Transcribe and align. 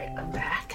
Right, 0.00 0.16
I'm 0.16 0.30
back. 0.30 0.74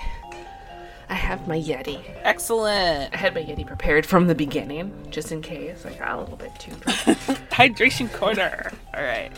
I 1.10 1.16
have 1.16 1.48
my 1.48 1.60
Yeti. 1.60 2.00
Excellent. 2.22 3.12
I 3.12 3.18
had 3.18 3.34
my 3.34 3.42
Yeti 3.42 3.66
prepared 3.66 4.06
from 4.06 4.28
the 4.28 4.36
beginning, 4.36 4.94
just 5.10 5.32
in 5.32 5.42
case 5.42 5.84
I 5.84 5.94
got 5.96 6.18
a 6.18 6.20
little 6.20 6.38
bit 6.38 6.52
too 6.60 6.70
drunk. 6.74 6.98
Hydration 7.50 8.14
corner. 8.14 8.72
All 8.94 9.02
right. 9.02 9.32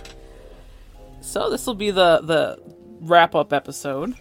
So 1.21 1.49
this 1.49 1.65
will 1.65 1.73
be 1.73 1.91
the 1.91 2.19
the 2.21 2.59
wrap 2.99 3.33
up 3.33 3.53
episode. 3.53 4.15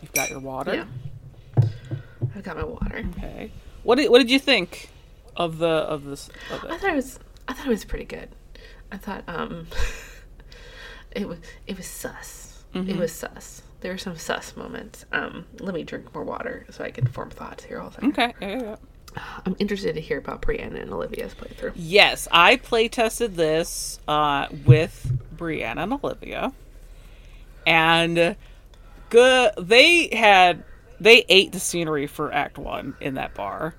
You've 0.00 0.12
got 0.14 0.30
your 0.30 0.40
water. 0.40 0.74
yeah. 0.74 1.64
I've 2.34 2.42
got 2.42 2.56
my 2.56 2.64
water. 2.64 3.04
Okay. 3.18 3.50
What 3.82 3.96
did 3.96 4.10
what 4.10 4.20
did 4.20 4.30
you 4.30 4.38
think 4.38 4.88
of 5.36 5.58
the 5.58 5.68
of 5.68 6.04
this? 6.04 6.30
Of 6.50 6.64
I 6.64 6.78
thought 6.78 6.90
it 6.92 6.96
was 6.96 7.18
I 7.46 7.52
thought 7.52 7.66
it 7.66 7.70
was 7.70 7.84
pretty 7.84 8.06
good. 8.06 8.30
I 8.90 8.96
thought 8.96 9.24
um 9.26 9.66
it 11.10 11.28
was 11.28 11.40
it 11.66 11.76
was 11.76 11.86
sus. 11.86 12.64
It 12.74 12.96
was 12.96 13.12
sus. 13.12 13.62
There 13.80 13.92
were 13.92 13.98
some 13.98 14.16
sus 14.16 14.56
moments. 14.56 15.04
Um 15.12 15.46
let 15.60 15.74
me 15.74 15.84
drink 15.84 16.14
more 16.14 16.24
water 16.24 16.66
so 16.70 16.84
I 16.84 16.90
can 16.90 17.06
form 17.06 17.30
thoughts 17.30 17.64
here 17.64 17.80
all 17.80 17.90
the 17.90 18.00
time. 18.00 18.10
Okay. 18.10 18.34
Yeah, 18.40 18.48
yeah, 18.48 18.62
yeah. 18.62 18.76
I'm 19.46 19.56
interested 19.58 19.94
to 19.94 20.00
hear 20.00 20.18
about 20.18 20.42
Brianna 20.42 20.80
and 20.80 20.92
Olivia's 20.92 21.34
playthrough. 21.34 21.72
Yes, 21.74 22.28
I 22.30 22.56
play 22.56 22.88
tested 22.88 23.36
this 23.36 23.98
uh, 24.06 24.48
with 24.66 25.12
Brianna 25.34 25.84
and 25.84 25.92
Olivia, 25.94 26.52
and 27.66 28.36
good. 29.08 29.52
They 29.58 30.08
had 30.08 30.62
they 31.00 31.24
ate 31.28 31.52
the 31.52 31.60
scenery 31.60 32.06
for 32.06 32.32
Act 32.32 32.58
One 32.58 32.96
in 33.00 33.14
that 33.14 33.34
bar. 33.34 33.74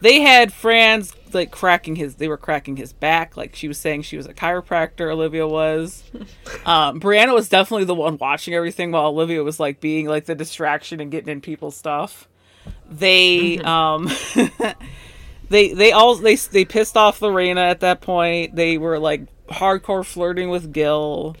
They 0.00 0.20
had 0.20 0.52
Franz 0.52 1.14
like 1.32 1.50
cracking 1.50 1.96
his. 1.96 2.16
They 2.16 2.28
were 2.28 2.36
cracking 2.36 2.76
his 2.76 2.92
back, 2.92 3.36
like 3.36 3.54
she 3.54 3.68
was 3.68 3.78
saying 3.78 4.02
she 4.02 4.16
was 4.16 4.26
a 4.26 4.34
chiropractor. 4.34 5.10
Olivia 5.10 5.46
was. 5.46 6.04
Um, 6.66 7.00
Brianna 7.00 7.32
was 7.32 7.48
definitely 7.48 7.84
the 7.84 7.94
one 7.94 8.18
watching 8.18 8.52
everything, 8.52 8.92
while 8.92 9.06
Olivia 9.06 9.42
was 9.42 9.58
like 9.58 9.80
being 9.80 10.06
like 10.06 10.26
the 10.26 10.34
distraction 10.34 11.00
and 11.00 11.10
getting 11.10 11.30
in 11.30 11.40
people's 11.40 11.74
stuff. 11.74 12.28
They 12.90 13.58
um 13.60 14.10
they 15.48 15.72
they 15.72 15.92
all 15.92 16.16
they 16.16 16.36
they 16.36 16.64
pissed 16.64 16.96
off 16.96 17.22
Lorena 17.22 17.62
at 17.62 17.80
that 17.80 18.00
point. 18.02 18.56
They 18.56 18.76
were 18.78 18.98
like 18.98 19.22
hardcore 19.48 20.04
flirting 20.04 20.50
with 20.50 20.72
Gil. 20.72 21.36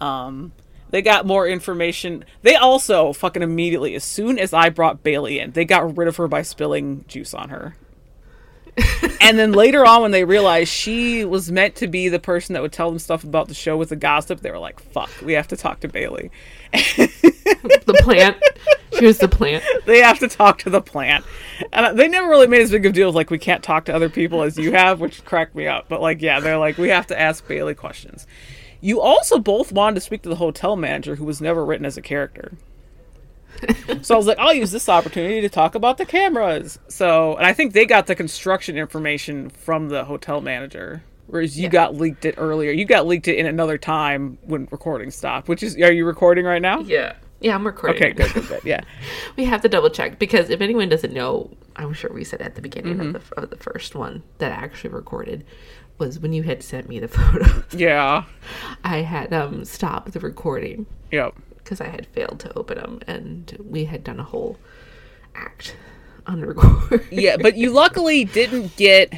Um, 0.00 0.52
they 0.90 1.02
got 1.02 1.26
more 1.26 1.46
information. 1.46 2.24
They 2.42 2.54
also 2.56 3.12
fucking 3.12 3.42
immediately, 3.42 3.94
as 3.94 4.04
soon 4.04 4.38
as 4.38 4.52
I 4.52 4.68
brought 4.68 5.02
Bailey 5.02 5.38
in, 5.38 5.52
they 5.52 5.64
got 5.64 5.96
rid 5.96 6.08
of 6.08 6.16
her 6.16 6.28
by 6.28 6.42
spilling 6.42 7.04
juice 7.08 7.34
on 7.34 7.50
her. 7.50 7.76
And 9.20 9.38
then 9.38 9.52
later 9.52 9.86
on, 9.86 10.02
when 10.02 10.10
they 10.10 10.24
realized 10.24 10.70
she 10.70 11.24
was 11.24 11.50
meant 11.50 11.76
to 11.76 11.86
be 11.86 12.08
the 12.08 12.18
person 12.18 12.52
that 12.52 12.62
would 12.62 12.72
tell 12.72 12.90
them 12.90 12.98
stuff 12.98 13.24
about 13.24 13.48
the 13.48 13.54
show 13.54 13.76
with 13.76 13.88
the 13.88 13.96
gossip, 13.96 14.40
they 14.40 14.50
were 14.50 14.58
like, 14.58 14.80
"Fuck, 14.80 15.10
we 15.22 15.32
have 15.32 15.48
to 15.48 15.56
talk 15.56 15.80
to 15.80 15.88
Bailey." 15.88 16.30
The 17.86 17.94
plant. 18.02 18.36
she 18.98 19.06
was 19.06 19.18
the 19.18 19.28
plant. 19.28 19.64
they 19.86 20.00
have 20.00 20.18
to 20.18 20.28
talk 20.28 20.58
to 20.58 20.70
the 20.70 20.80
plant. 20.80 21.24
And 21.72 21.98
they 21.98 22.08
never 22.08 22.28
really 22.28 22.48
made 22.48 22.62
as 22.62 22.70
big 22.70 22.84
of 22.84 22.90
a 22.90 22.92
deal 22.92 23.08
as 23.08 23.14
like 23.14 23.30
we 23.30 23.38
can't 23.38 23.62
talk 23.62 23.84
to 23.86 23.94
other 23.94 24.08
people 24.08 24.42
as 24.42 24.58
you 24.58 24.72
have, 24.72 25.00
which 25.00 25.24
cracked 25.24 25.54
me 25.54 25.66
up. 25.66 25.86
But 25.88 26.00
like, 26.00 26.20
yeah, 26.20 26.40
they're 26.40 26.58
like 26.58 26.76
we 26.78 26.88
have 26.88 27.06
to 27.08 27.20
ask 27.20 27.46
Bailey 27.46 27.74
questions. 27.74 28.26
You 28.80 29.00
also 29.00 29.38
both 29.38 29.72
wanted 29.72 29.94
to 29.96 30.00
speak 30.00 30.22
to 30.22 30.28
the 30.28 30.36
hotel 30.36 30.76
manager 30.76 31.16
who 31.16 31.24
was 31.24 31.40
never 31.40 31.64
written 31.64 31.86
as 31.86 31.96
a 31.96 32.02
character. 32.02 32.52
So 34.02 34.14
I 34.14 34.18
was 34.18 34.26
like, 34.26 34.38
I'll 34.38 34.54
use 34.54 34.70
this 34.72 34.88
opportunity 34.88 35.40
to 35.40 35.48
talk 35.48 35.74
about 35.74 35.98
the 35.98 36.06
cameras. 36.06 36.78
So, 36.88 37.36
and 37.36 37.46
I 37.46 37.52
think 37.52 37.72
they 37.72 37.86
got 37.86 38.06
the 38.06 38.14
construction 38.14 38.76
information 38.76 39.50
from 39.50 39.88
the 39.88 40.04
hotel 40.04 40.40
manager, 40.40 41.02
whereas 41.26 41.56
you 41.58 41.64
Yeah. 41.64 41.70
got 41.70 41.94
leaked 41.96 42.24
it 42.24 42.34
earlier. 42.38 42.70
You 42.72 42.84
got 42.84 43.06
leaked 43.06 43.28
it 43.28 43.36
in 43.36 43.46
another 43.46 43.78
time 43.78 44.38
when 44.42 44.68
recording 44.70 45.10
stopped. 45.10 45.48
Which 45.48 45.62
is, 45.62 45.76
are 45.76 45.92
you 45.92 46.04
recording 46.04 46.44
right 46.44 46.62
now? 46.62 46.80
Yeah. 46.80 47.14
Yeah, 47.40 47.54
I'm 47.54 47.66
recording. 47.66 48.02
Okay, 48.02 48.12
good, 48.14 48.32
good, 48.32 48.48
good. 48.48 48.60
Yeah. 48.64 48.80
We 49.36 49.44
have 49.44 49.60
to 49.60 49.68
double 49.68 49.90
check 49.90 50.18
because 50.18 50.48
if 50.48 50.62
anyone 50.62 50.88
doesn't 50.88 51.12
know, 51.12 51.50
I'm 51.76 51.92
sure 51.92 52.10
we 52.10 52.24
said 52.24 52.40
at 52.40 52.54
the 52.54 52.62
beginning 52.62 52.98
of, 52.98 53.12
the, 53.12 53.40
of 53.42 53.50
the 53.50 53.56
first 53.56 53.94
one 53.94 54.22
that 54.38 54.50
I 54.52 54.54
actually 54.54 54.90
recorded 54.94 55.44
was 55.98 56.18
when 56.18 56.32
you 56.32 56.42
had 56.44 56.62
sent 56.62 56.88
me 56.88 56.98
the 56.98 57.08
photos. 57.16 57.64
Yeah. 57.74 58.24
I 58.84 58.98
had 59.02 59.34
um 59.34 59.64
stopped 59.66 60.12
the 60.12 60.20
recording 60.20 60.86
Yep. 61.12 61.34
Because 61.66 61.80
I 61.80 61.88
had 61.88 62.06
failed 62.06 62.38
to 62.40 62.56
open 62.56 62.78
them, 62.78 63.00
and 63.08 63.56
we 63.58 63.86
had 63.86 64.04
done 64.04 64.20
a 64.20 64.22
whole 64.22 64.56
act 65.34 65.74
on 66.28 66.40
the 66.40 66.46
record. 66.46 67.04
yeah, 67.10 67.36
but 67.36 67.56
you 67.56 67.70
luckily 67.70 68.24
didn't 68.24 68.76
get 68.76 69.12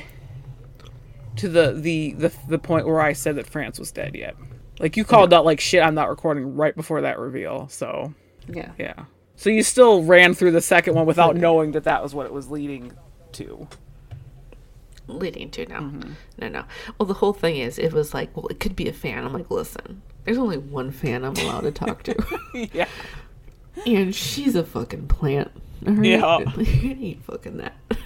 to 1.37 1.49
the, 1.49 1.73
the 1.73 2.15
the 2.15 2.33
the 2.49 2.59
point 2.59 2.87
where 2.87 3.03
I 3.03 3.13
said 3.13 3.37
that 3.37 3.47
Franz 3.47 3.79
was 3.79 3.93
dead 3.93 4.15
yet. 4.15 4.35
Like 4.81 4.97
you 4.97 5.05
called 5.05 5.35
out 5.35 5.45
like 5.45 5.61
shit. 5.61 5.83
I'm 5.83 5.95
not 5.95 6.09
recording 6.09 6.57
right 6.57 6.75
before 6.75 7.03
that 7.03 7.19
reveal. 7.19 7.69
So 7.69 8.15
yeah. 8.49 8.73
yeah. 8.79 9.05
So 9.37 9.51
you 9.51 9.63
still 9.63 10.05
ran 10.05 10.33
through 10.33 10.53
the 10.53 10.63
second 10.63 10.95
one 10.95 11.05
without 11.05 11.37
knowing 11.37 11.73
that 11.73 11.85
that 11.85 12.03
was 12.03 12.15
what 12.15 12.25
it 12.25 12.33
was 12.33 12.51
leading 12.51 12.93
to. 13.33 13.69
Leading 15.09 15.51
to 15.51 15.67
no 15.67 15.81
mm-hmm. 15.81 16.13
no 16.41 16.49
no. 16.49 16.65
Well 16.99 17.07
the 17.07 17.15
whole 17.15 17.33
thing 17.33 17.57
is 17.57 17.79
it 17.79 17.93
was 17.93 18.15
like 18.15 18.37
well 18.37 18.47
it 18.49 18.61
could 18.61 18.77
be 18.77 18.89
a 18.89 18.93
fan. 18.93 19.25
I'm 19.25 19.33
like 19.33 19.51
listen 19.51 20.03
there's 20.29 20.37
only 20.37 20.59
one 20.59 20.91
fan 20.91 21.25
i'm 21.25 21.35
allowed 21.37 21.63
to 21.63 21.71
talk 21.71 22.03
to. 22.03 22.15
Yeah. 22.73 22.87
and 23.87 24.15
she's 24.15 24.55
a 24.55 24.63
fucking 24.63 25.09
plant. 25.09 25.51
Right? 25.83 26.05
Yeah. 26.05 26.41
you 26.59 26.91
ain't 27.01 27.25
fucking 27.25 27.57
that. 27.59 27.75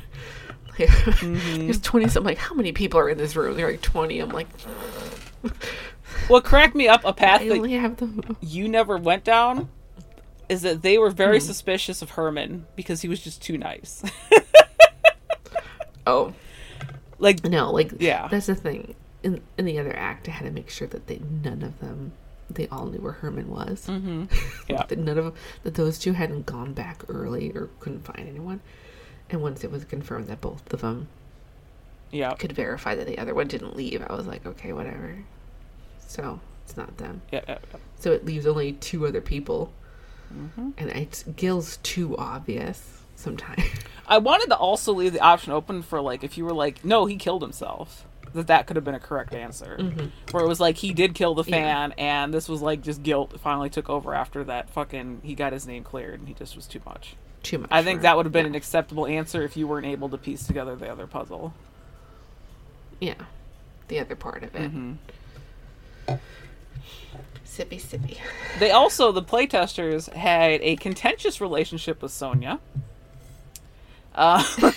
Like, 0.79 0.89
mm-hmm. 0.89 1.67
there's 1.67 1.83
20 1.83 2.09
something 2.09 2.31
like 2.31 2.39
how 2.39 2.55
many 2.55 2.73
people 2.73 2.99
are 2.99 3.11
in 3.11 3.19
this 3.19 3.37
room? 3.37 3.59
They're 3.59 3.71
like 3.73 3.83
20 3.83 4.21
i'm 4.21 4.31
like 4.31 4.49
well, 6.31 6.41
cracked 6.41 6.75
me 6.75 6.89
up 6.89 7.05
a 7.05 7.13
path 7.13 7.43
i 7.43 7.49
that 7.49 7.71
have 7.73 7.99
the 7.99 8.37
you 8.41 8.69
never 8.69 8.97
went 8.97 9.23
down 9.23 9.69
is 10.49 10.63
that 10.63 10.81
they 10.81 10.97
were 10.97 11.11
very 11.11 11.39
mm-hmm. 11.39 11.47
suspicious 11.47 12.01
of 12.01 12.11
Herman 12.11 12.65
because 12.75 13.03
he 13.03 13.09
was 13.09 13.21
just 13.21 13.43
too 13.43 13.59
nice. 13.59 14.03
oh 16.07 16.33
like 17.23 17.43
no 17.45 17.71
like 17.73 17.93
Yeah. 17.99 18.29
that's 18.29 18.47
the 18.47 18.55
thing 18.55 18.95
in 19.23 19.41
in 19.57 19.65
the 19.65 19.79
other 19.79 19.95
act 19.97 20.29
i 20.29 20.33
had 20.33 20.45
to 20.45 20.51
make 20.51 20.69
sure 20.69 20.89
that 20.89 21.07
they 21.07 21.21
none 21.45 21.63
of 21.63 21.79
them 21.81 22.13
they 22.51 22.67
all 22.69 22.87
knew 22.87 22.99
where 23.01 23.13
herman 23.13 23.49
was 23.49 23.87
Mm-hmm. 23.87 24.25
yeah. 24.69 24.85
that 24.87 24.99
none 24.99 25.17
of 25.17 25.35
that 25.63 25.75
those 25.75 25.99
two 25.99 26.13
hadn't 26.13 26.45
gone 26.45 26.73
back 26.75 27.03
early 27.09 27.51
or 27.53 27.71
couldn't 27.81 28.05
find 28.05 28.29
anyone. 28.29 28.61
And 29.31 29.41
once 29.41 29.65
it 29.65 29.71
was 29.71 29.85
confirmed 29.87 30.27
that 30.27 30.43
both 30.43 30.71
of 30.75 30.83
them 30.83 31.09
Yeah. 32.11 32.35
could 32.35 32.53
verify 32.53 32.95
that 32.95 33.07
the 33.07 33.17
other 33.19 33.35
one 33.35 33.47
didn't 33.49 33.75
leave, 33.77 34.05
I 34.07 34.13
was 34.15 34.27
like, 34.27 34.45
okay, 34.45 34.75
whatever. 34.75 35.17
So 36.07 36.41
it's 36.65 36.77
not 36.77 36.99
them. 36.99 37.23
Yeah. 37.33 37.41
yeah, 37.49 37.59
yeah. 37.73 37.79
So 37.99 38.13
it 38.13 38.27
leaves 38.27 38.47
only 38.47 38.73
two 38.73 39.07
other 39.07 39.23
people, 39.23 39.73
Mm-hmm. 40.35 40.71
and 40.77 40.91
it's 40.91 41.23
Gil's 41.37 41.79
too 41.83 42.17
obvious 42.19 43.02
sometimes. 43.23 43.63
I 44.07 44.19
wanted 44.19 44.49
to 44.49 44.57
also 44.57 44.93
leave 44.93 45.13
the 45.15 45.21
option 45.21 45.53
open 45.53 45.83
for 45.83 46.01
like 46.01 46.23
if 46.25 46.37
you 46.37 46.45
were 46.45 46.53
like, 46.53 46.85
no, 46.85 47.07
he 47.07 47.17
killed 47.17 47.41
himself. 47.43 48.07
That 48.35 48.47
that 48.47 48.67
could 48.67 48.77
have 48.77 48.85
been 48.85 48.95
a 48.95 49.01
correct 49.01 49.35
answer. 49.35 49.77
Where 50.31 50.45
it 50.45 50.49
was 50.49 50.59
like 50.61 50.79
he 50.79 50.93
did 50.95 51.15
kill 51.15 51.35
the 51.35 51.45
Yeah. 51.45 51.51
fan, 51.57 51.93
and 51.99 52.33
this 52.33 52.49
was 52.49 52.63
like 52.63 52.81
just 52.81 53.03
guilt 53.03 53.39
finally 53.41 53.69
took 53.69 53.91
over 53.91 54.15
after 54.15 54.43
that 54.45 54.71
fucking 54.71 55.21
he 55.23 55.35
got 55.35 55.53
his 55.53 55.67
name 55.67 55.85
cleared, 55.85 56.19
and 56.21 56.29
he 56.29 56.35
just 56.35 56.57
was 56.57 56.67
too 56.67 56.81
much. 56.87 57.15
too 57.43 57.59
much. 57.59 57.69
I 57.71 57.83
think 57.83 58.01
that 58.03 58.17
would 58.17 58.25
have 58.25 58.33
been 58.33 58.47
yeah. 58.47 58.51
an 58.51 58.55
acceptable 58.55 59.07
answer 59.07 59.43
if 59.43 59.57
you 59.57 59.67
weren't 59.67 59.87
able 59.87 60.09
to 60.09 60.17
piece 60.19 60.47
together 60.47 60.75
the 60.77 60.91
other 60.91 61.07
puzzle. 61.07 61.53
yeah, 63.01 63.15
the 63.89 63.99
other 64.01 64.17
part 64.17 64.43
of 64.45 64.55
it. 64.55 64.73
Mm-hmm. 64.73 64.93
Sippy 67.47 67.79
sippy. 67.81 68.17
They 68.59 68.71
also 68.71 69.13
the 69.13 69.23
playtesters 69.23 70.11
had 70.13 70.61
a 70.63 70.77
contentious 70.77 71.39
relationship 71.41 72.01
with 72.01 72.13
Sonia. 72.13 72.61
Uh, 74.15 74.43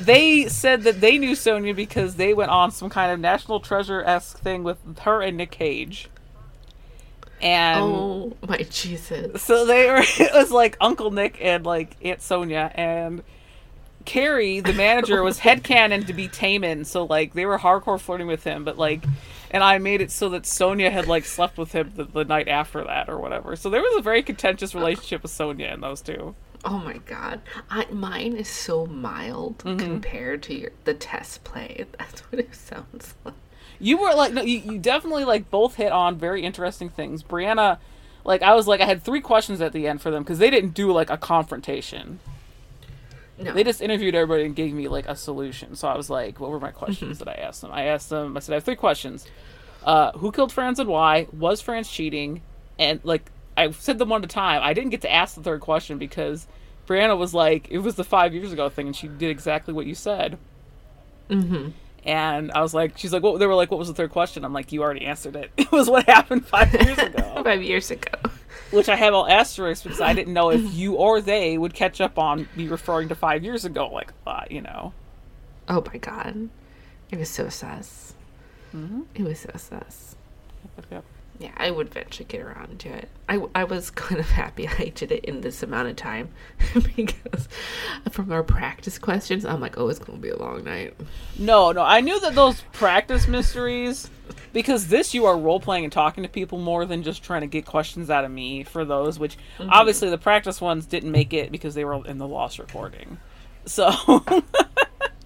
they 0.00 0.48
said 0.48 0.82
that 0.82 1.00
they 1.00 1.18
knew 1.18 1.34
Sonia 1.34 1.74
because 1.74 2.16
they 2.16 2.34
went 2.34 2.50
on 2.50 2.70
some 2.70 2.90
kind 2.90 3.12
of 3.12 3.20
National 3.20 3.60
Treasure 3.60 4.02
esque 4.02 4.38
thing 4.38 4.62
with 4.64 4.78
her 5.00 5.22
and 5.22 5.36
Nick 5.36 5.50
Cage. 5.50 6.08
And 7.40 7.80
Oh 7.82 8.36
my 8.48 8.58
Jesus! 8.58 9.42
so 9.42 9.66
they 9.66 9.90
were 9.90 9.98
it 10.02 10.32
was 10.32 10.50
like 10.50 10.76
Uncle 10.80 11.10
Nick 11.10 11.38
and 11.40 11.66
like 11.66 11.96
Aunt 12.02 12.22
Sonia 12.22 12.70
and 12.74 13.22
Carrie, 14.04 14.60
the 14.60 14.72
manager, 14.72 15.22
was 15.22 15.40
headcanon 15.40 16.06
to 16.06 16.12
be 16.12 16.28
Taman, 16.28 16.84
so 16.84 17.04
like 17.04 17.32
they 17.32 17.46
were 17.46 17.58
hardcore 17.58 18.00
flirting 18.00 18.26
with 18.26 18.44
him, 18.44 18.64
but 18.64 18.78
like 18.78 19.04
and 19.50 19.62
I 19.62 19.78
made 19.78 20.00
it 20.00 20.10
so 20.10 20.28
that 20.30 20.46
Sonia 20.46 20.90
had 20.90 21.06
like 21.06 21.24
slept 21.24 21.58
with 21.58 21.72
him 21.72 21.92
the, 21.94 22.04
the 22.04 22.24
night 22.24 22.48
after 22.48 22.82
that 22.84 23.08
or 23.08 23.18
whatever. 23.18 23.56
So 23.56 23.70
there 23.70 23.80
was 23.82 23.96
a 23.96 24.02
very 24.02 24.22
contentious 24.22 24.74
relationship 24.74 25.22
with 25.22 25.30
Sonia 25.30 25.68
and 25.68 25.82
those 25.82 26.00
two. 26.00 26.34
Oh 26.64 26.78
my 26.78 26.98
God! 26.98 27.40
I, 27.70 27.86
mine 27.90 28.36
is 28.36 28.48
so 28.48 28.86
mild 28.86 29.58
Mm-hmm. 29.58 29.78
compared 29.78 30.42
to 30.44 30.54
your 30.54 30.70
the 30.84 30.94
test 30.94 31.44
play. 31.44 31.84
That's 31.98 32.20
what 32.22 32.40
it 32.40 32.54
sounds 32.54 33.14
like. 33.24 33.34
You 33.80 33.98
were 33.98 34.14
like 34.14 34.32
no, 34.32 34.42
you, 34.42 34.58
you 34.58 34.78
definitely 34.78 35.24
like 35.24 35.50
both 35.50 35.74
hit 35.74 35.92
on 35.92 36.16
very 36.16 36.42
interesting 36.42 36.88
things. 36.88 37.22
Brianna 37.22 37.78
like 38.24 38.42
I 38.42 38.54
was 38.54 38.66
like 38.66 38.80
I 38.80 38.86
had 38.86 39.02
three 39.02 39.20
questions 39.20 39.60
at 39.60 39.72
the 39.72 39.86
end 39.86 40.00
for 40.00 40.10
them 40.10 40.22
because 40.22 40.38
they 40.38 40.48
didn't 40.50 40.74
do 40.74 40.90
like 40.92 41.10
a 41.10 41.16
confrontation. 41.18 42.20
No, 43.36 43.52
They 43.52 43.64
just 43.64 43.82
interviewed 43.82 44.14
everybody 44.14 44.44
and 44.44 44.54
gave 44.54 44.72
me 44.72 44.86
like 44.86 45.08
a 45.08 45.16
solution. 45.16 45.74
So 45.74 45.88
I 45.88 45.96
was 45.96 46.08
like, 46.08 46.38
what 46.38 46.50
were 46.50 46.60
my 46.60 46.70
questions 46.70 47.18
that 47.18 47.28
I 47.28 47.32
asked 47.34 47.62
them? 47.62 47.72
I 47.72 47.86
asked 47.86 48.08
them, 48.08 48.36
I 48.36 48.40
said, 48.40 48.52
I 48.52 48.56
have 48.56 48.64
three 48.64 48.76
questions. 48.76 49.26
Uh, 49.82 50.12
who 50.12 50.30
killed 50.30 50.52
Franz 50.52 50.78
and 50.78 50.88
why? 50.88 51.26
Was 51.32 51.60
Franz 51.60 51.90
cheating? 51.90 52.42
And 52.78 53.00
like, 53.02 53.28
I 53.56 53.70
said 53.70 53.98
them 53.98 54.08
one 54.08 54.22
at 54.22 54.30
a 54.30 54.34
time. 54.34 54.62
I 54.62 54.72
didn't 54.74 54.90
get 54.90 55.02
to 55.02 55.12
ask 55.12 55.34
the 55.34 55.42
third 55.42 55.60
question 55.60 55.98
because 55.98 56.46
Brianna 56.86 57.16
was 57.16 57.34
like, 57.34 57.68
it 57.70 57.78
was 57.78 57.94
the 57.94 58.04
five 58.04 58.34
years 58.34 58.52
ago 58.52 58.68
thing, 58.68 58.86
and 58.86 58.96
she 58.96 59.08
did 59.08 59.30
exactly 59.30 59.72
what 59.72 59.86
you 59.86 59.94
said. 59.94 60.38
Mm-hmm. 61.30 61.70
And 62.06 62.52
I 62.52 62.60
was 62.60 62.74
like, 62.74 62.98
she's 62.98 63.12
like, 63.12 63.22
what? 63.22 63.38
They 63.38 63.46
were 63.46 63.54
like, 63.54 63.70
what 63.70 63.78
was 63.78 63.88
the 63.88 63.94
third 63.94 64.10
question? 64.10 64.44
I'm 64.44 64.52
like, 64.52 64.72
you 64.72 64.82
already 64.82 65.06
answered 65.06 65.36
it. 65.36 65.50
It 65.56 65.72
was 65.72 65.88
what 65.88 66.06
happened 66.06 66.46
five 66.46 66.72
years 66.74 66.98
ago, 66.98 67.40
Five 67.44 67.62
years 67.62 67.90
ago. 67.90 68.10
which 68.70 68.88
I 68.88 68.96
have 68.96 69.14
all 69.14 69.26
asterisks 69.26 69.82
because 69.82 70.00
I 70.00 70.12
didn't 70.12 70.34
know 70.34 70.50
if 70.50 70.74
you 70.74 70.94
or 70.94 71.20
they 71.20 71.56
would 71.56 71.74
catch 71.74 72.00
up 72.00 72.18
on 72.18 72.48
me 72.56 72.68
referring 72.68 73.08
to 73.08 73.14
five 73.14 73.42
years 73.42 73.64
ago, 73.64 73.88
like 73.88 74.10
a 74.10 74.28
lot, 74.28 74.50
you 74.50 74.60
know. 74.60 74.92
Oh 75.68 75.82
my 75.86 75.96
god. 75.98 76.50
It 77.10 77.18
was 77.18 77.30
so 77.30 77.48
sus. 77.48 78.14
Mm-hmm. 78.74 79.02
It 79.14 79.22
was 79.22 79.40
so 79.40 79.50
sus. 79.56 80.16
Yep. 80.90 81.04
Yeah, 81.38 81.50
I 81.56 81.70
would 81.70 81.88
eventually 81.88 82.26
get 82.26 82.40
around 82.40 82.78
to 82.80 82.90
it. 82.90 83.08
I, 83.28 83.42
I 83.54 83.64
was 83.64 83.90
kind 83.90 84.20
of 84.20 84.28
happy 84.28 84.68
I 84.68 84.92
did 84.94 85.10
it 85.10 85.24
in 85.24 85.40
this 85.40 85.62
amount 85.62 85.88
of 85.88 85.96
time 85.96 86.28
because 86.96 87.48
from 88.10 88.30
our 88.32 88.42
practice 88.42 88.98
questions, 88.98 89.44
I'm 89.44 89.60
like, 89.60 89.76
oh, 89.76 89.88
it's 89.88 89.98
going 89.98 90.18
to 90.18 90.22
be 90.22 90.30
a 90.30 90.36
long 90.36 90.64
night. 90.64 90.94
No, 91.38 91.72
no, 91.72 91.82
I 91.82 92.00
knew 92.00 92.20
that 92.20 92.34
those 92.34 92.60
practice 92.72 93.26
mysteries, 93.26 94.08
because 94.52 94.88
this 94.88 95.12
you 95.12 95.26
are 95.26 95.36
role 95.36 95.60
playing 95.60 95.84
and 95.84 95.92
talking 95.92 96.22
to 96.22 96.28
people 96.28 96.58
more 96.58 96.86
than 96.86 97.02
just 97.02 97.22
trying 97.22 97.40
to 97.40 97.46
get 97.48 97.66
questions 97.66 98.10
out 98.10 98.24
of 98.24 98.30
me 98.30 98.62
for 98.62 98.84
those. 98.84 99.18
Which 99.18 99.36
mm-hmm. 99.58 99.70
obviously 99.70 100.10
the 100.10 100.18
practice 100.18 100.60
ones 100.60 100.86
didn't 100.86 101.10
make 101.10 101.32
it 101.32 101.50
because 101.50 101.74
they 101.74 101.84
were 101.84 102.06
in 102.06 102.18
the 102.18 102.28
lost 102.28 102.58
recording. 102.58 103.18
So, 103.66 103.90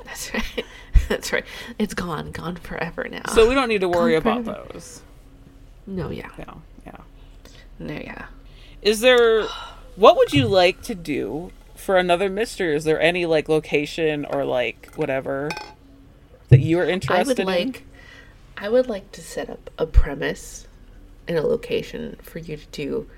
That's 0.04 0.32
right. 0.32 0.64
That's 1.08 1.32
right. 1.32 1.44
It's 1.78 1.94
gone, 1.94 2.32
gone 2.32 2.56
forever 2.56 3.06
now. 3.08 3.22
so 3.34 3.48
we 3.48 3.54
don't 3.54 3.68
need 3.68 3.80
to 3.82 3.88
worry 3.88 4.18
Gone 4.18 4.38
about 4.38 4.44
forever. 4.44 4.72
those. 4.72 5.02
No, 5.88 6.10
yeah. 6.10 6.30
Yeah, 6.38 6.54
yeah. 6.86 6.96
No, 7.78 7.94
yeah. 7.94 8.26
Is 8.82 9.00
there? 9.00 9.44
What 9.96 10.16
would 10.16 10.32
you 10.32 10.46
like 10.46 10.82
to 10.82 10.94
do 10.94 11.50
for 11.74 11.96
another 11.96 12.28
mystery? 12.28 12.76
Is 12.76 12.84
there 12.84 13.00
any 13.00 13.26
like 13.26 13.48
location 13.48 14.24
or 14.24 14.44
like 14.44 14.92
whatever 14.94 15.50
that 16.50 16.60
you 16.60 16.78
are 16.78 16.84
interested 16.84 17.40
I 17.40 17.46
would 17.46 17.58
in? 17.58 17.68
like 17.72 17.84
I 18.56 18.68
would 18.68 18.88
like 18.88 19.10
to 19.12 19.22
set 19.22 19.48
up 19.48 19.70
a 19.78 19.86
premise 19.86 20.66
and 21.26 21.38
a 21.38 21.42
location 21.42 22.16
for 22.22 22.38
you 22.38 22.56
to 22.56 22.66
do 22.72 23.08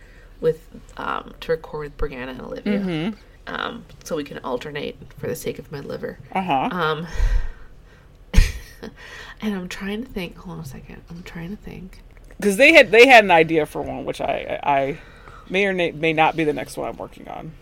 with 0.40 0.68
um, 0.96 1.34
to 1.40 1.52
record 1.52 1.84
with 1.84 1.98
Brianna 1.98 2.30
and 2.30 2.40
Olivia. 2.40 2.78
Mm-hmm. 2.78 3.18
Um, 3.46 3.84
so 4.04 4.16
we 4.16 4.24
can 4.24 4.38
alternate 4.38 4.96
for 5.18 5.26
the 5.26 5.36
sake 5.36 5.58
of 5.58 5.72
my 5.72 5.80
liver. 5.80 6.18
Uh 6.32 6.42
huh. 6.42 6.68
Um, 6.70 7.06
and 9.40 9.54
I'm 9.54 9.68
trying 9.68 10.04
to 10.04 10.10
think. 10.10 10.36
Hold 10.36 10.58
on 10.58 10.64
a 10.64 10.68
second. 10.68 11.02
I'm 11.10 11.22
trying 11.22 11.56
to 11.56 11.62
think. 11.62 12.02
Because 12.40 12.56
they 12.56 12.72
had 12.72 12.90
they 12.90 13.06
had 13.06 13.24
an 13.24 13.30
idea 13.30 13.66
for 13.66 13.82
one, 13.82 14.04
which 14.04 14.20
I 14.20 14.58
I 14.62 14.98
may 15.50 15.66
or 15.66 15.74
may 15.74 16.12
not 16.12 16.36
be 16.36 16.44
the 16.44 16.52
next 16.52 16.76
one 16.76 16.88
I'm 16.88 16.96
working 16.96 17.28
on. 17.28 17.52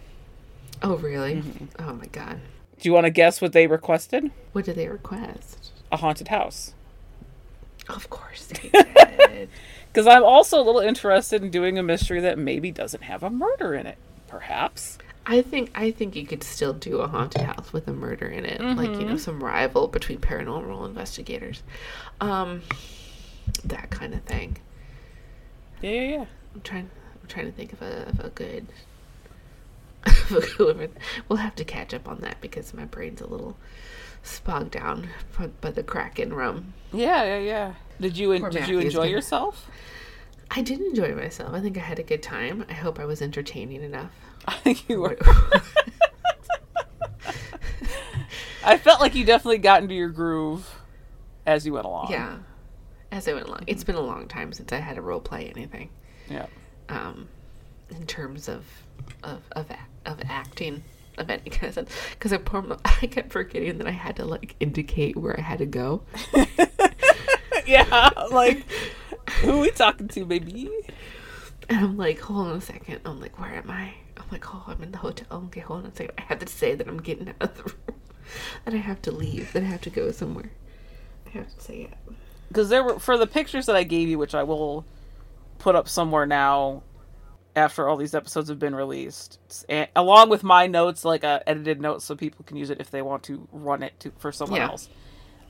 Oh, 0.83 0.97
really? 0.97 1.37
Mm-hmm. 1.37 1.83
Oh 1.89 1.95
my 1.95 2.07
god. 2.07 2.41
Do 2.81 2.89
you 2.89 2.93
want 2.93 3.05
to 3.05 3.11
guess 3.11 3.41
what 3.41 3.53
they 3.53 3.67
requested? 3.67 4.31
What 4.53 4.65
did 4.65 4.77
they 4.77 4.89
request? 4.89 5.73
A 5.91 5.97
haunted 5.97 6.29
house. 6.29 6.75
Of 7.89 8.09
course 8.09 8.47
they 8.47 8.69
did. 9.27 9.49
Because 9.89 10.07
I'm 10.07 10.23
also 10.23 10.61
a 10.61 10.63
little 10.63 10.81
interested 10.81 11.43
in 11.43 11.51
doing 11.51 11.79
a 11.79 11.83
mystery 11.83 12.21
that 12.21 12.39
maybe 12.39 12.71
doesn't 12.71 13.03
have 13.03 13.23
a 13.25 13.31
murder 13.31 13.75
in 13.75 13.87
it. 13.87 13.99
Perhaps. 14.29 14.99
I 15.27 15.43
think 15.43 15.71
I 15.75 15.91
think 15.91 16.15
you 16.15 16.27
could 16.27 16.43
still 16.45 16.73
do 16.73 16.99
a 17.01 17.09
haunted 17.09 17.43
house 17.43 17.73
with 17.73 17.89
a 17.89 17.93
murder 17.93 18.29
in 18.29 18.45
it, 18.47 18.61
like 18.63 18.89
you 18.91 19.05
know, 19.05 19.17
some 19.19 19.43
rival 19.45 19.87
between 19.89 20.19
paranormal 20.21 20.87
investigators, 20.87 21.63
um, 22.21 22.63
that 23.65 23.91
kind 23.91 24.15
of 24.15 24.23
thing. 24.23 24.57
Yeah, 25.83 25.91
yeah, 25.91 26.03
yeah. 26.19 26.25
I'm 26.55 26.61
trying. 26.63 26.91
I'm 27.23 27.29
trying 27.29 27.47
to 27.47 27.53
think 27.53 27.73
of 27.73 27.83
a 27.83 28.09
of 28.09 28.21
a 28.21 28.31
good. 28.31 28.67
of 30.07 30.33
a 30.33 30.41
good 30.57 30.77
one. 30.79 30.89
We'll 31.29 31.39
have 31.39 31.55
to 31.57 31.65
catch 31.65 31.93
up 31.95 32.09
on 32.09 32.21
that 32.21 32.41
because 32.41 32.73
my 32.75 32.85
brain's 32.85 33.21
a 33.21 33.27
little 33.27 33.57
spogged 34.23 34.71
down 34.73 35.09
by- 35.61 35.71
the 35.71 35.83
Kraken 35.83 36.33
rum. 36.35 36.75
Yeah, 36.93 37.23
yeah, 37.25 37.39
yeah. 37.39 37.75
Did 38.01 38.17
you 38.17 38.39
Poor 38.39 38.51
did 38.51 38.69
you 38.69 38.79
enjoy 38.79 39.01
gonna- 39.01 39.11
yourself? 39.11 39.69
I 40.51 40.63
did 40.63 40.81
enjoy 40.81 41.15
myself. 41.15 41.53
I 41.53 41.61
think 41.61 41.77
I 41.77 41.81
had 41.81 41.99
a 41.99 42.03
good 42.03 42.23
time. 42.23 42.65
I 42.71 42.73
hope 42.73 42.99
I 42.99 43.05
was 43.05 43.21
entertaining 43.21 43.83
enough. 43.83 44.13
I 44.49 44.55
think 44.55 44.89
you 44.89 45.01
were. 45.01 45.19
I 48.65 48.77
felt 48.79 49.01
like 49.01 49.15
you 49.15 49.25
definitely 49.25 49.59
got 49.59 49.83
into 49.83 49.95
your 49.95 50.09
groove 50.11 50.75
as 51.47 51.65
you 51.67 51.73
went 51.73 51.87
along. 51.87 52.11
yeah, 52.11 52.37
as 53.11 53.27
I 53.29 53.35
went 53.35 53.47
along. 53.47 53.65
It's 53.67 53.85
been 53.85 53.95
a 53.97 54.01
long 54.01 54.29
time 54.29 54.53
since 54.53 54.73
I 54.73 54.79
had 54.79 54.99
a 54.99 55.03
role 55.03 55.21
play 55.21 55.51
anything. 55.55 55.91
Yeah. 56.29 56.47
um, 56.89 57.29
in 57.91 58.07
terms 58.07 58.49
of 58.49 58.65
of 59.23 59.41
of, 59.53 59.71
of 60.05 60.21
acting 60.29 60.83
of 61.17 61.31
any 61.31 61.51
kind 61.51 61.77
of 61.77 61.89
because 62.11 62.33
I, 62.33 62.39
I 63.03 63.07
kept 63.07 63.33
forgetting 63.33 63.79
that 63.79 63.87
I 63.87 63.93
had 63.93 64.17
to 64.17 64.25
like 64.25 64.55
indicate 64.61 65.17
where 65.17 65.39
I 65.39 65.43
had 65.43 65.59
to 65.61 65.67
go. 65.67 66.03
Yeah. 67.67 68.11
Like, 68.31 68.65
who 69.41 69.59
are 69.59 69.61
we 69.61 69.71
talking 69.71 70.09
to, 70.09 70.25
baby? 70.25 70.71
And 71.69 71.79
I'm 71.85 71.97
like, 71.97 72.19
hold 72.21 72.47
on 72.49 72.57
a 72.57 72.61
second. 72.61 73.01
I'm 73.05 73.21
like, 73.21 73.39
where 73.39 73.55
am 73.55 73.71
I? 73.71 73.93
I'm 74.17 74.25
like, 74.31 74.55
oh, 74.55 74.65
I'm 74.67 74.83
in 74.83 74.91
the 74.93 74.99
hotel. 74.99 75.27
Okay, 75.31 75.61
hold 75.61 75.85
on 75.85 75.91
a 75.91 75.95
second. 75.95 76.15
I 76.19 76.23
have 76.23 76.39
to 76.39 76.47
say 76.47 76.75
that 76.75 76.89
I'm 76.89 77.01
getting 77.03 77.29
out 77.29 77.37
of 77.41 77.57
the 77.57 77.63
room. 77.65 78.01
That 78.65 78.75
I 78.75 78.79
have 78.79 79.03
to 79.03 79.11
leave. 79.13 79.53
That 79.53 79.63
I 79.63 79.67
have 79.67 79.83
to 79.83 79.91
go 79.91 80.11
somewhere. 80.13 80.51
I 81.27 81.31
have 81.31 81.55
to 81.55 81.61
say 81.63 81.83
it. 81.83 82.15
Because 82.49 82.69
there 82.69 82.83
were 82.83 82.99
for 82.99 83.17
the 83.17 83.27
pictures 83.27 83.67
that 83.67 83.77
I 83.77 83.83
gave 83.85 84.09
you, 84.09 84.19
which 84.19 84.35
I 84.35 84.43
will 84.43 84.85
put 85.59 85.75
up 85.75 85.89
somewhere 85.89 86.27
now 86.27 86.83
after 87.57 87.89
all 87.89 87.97
these 87.97 88.15
episodes 88.15 88.49
have 88.49 88.59
been 88.59 88.75
released, 88.75 89.39
and, 89.69 89.89
along 89.97 90.29
with 90.31 90.45
my 90.45 90.67
notes, 90.67 91.05
like 91.05 91.25
a 91.25 91.43
edited 91.47 91.81
notes, 91.81 92.05
so 92.05 92.15
people 92.15 92.45
can 92.45 92.57
use 92.57 92.71
it 92.71 92.81
if 92.81 92.91
they 92.91 93.03
want 93.03 93.23
to 93.25 93.49
run 93.53 93.83
it 93.83 93.99
to 94.01 94.13
for 94.19 94.31
someone 94.31 94.61
Yeah. 94.61 94.69
else. 94.69 94.89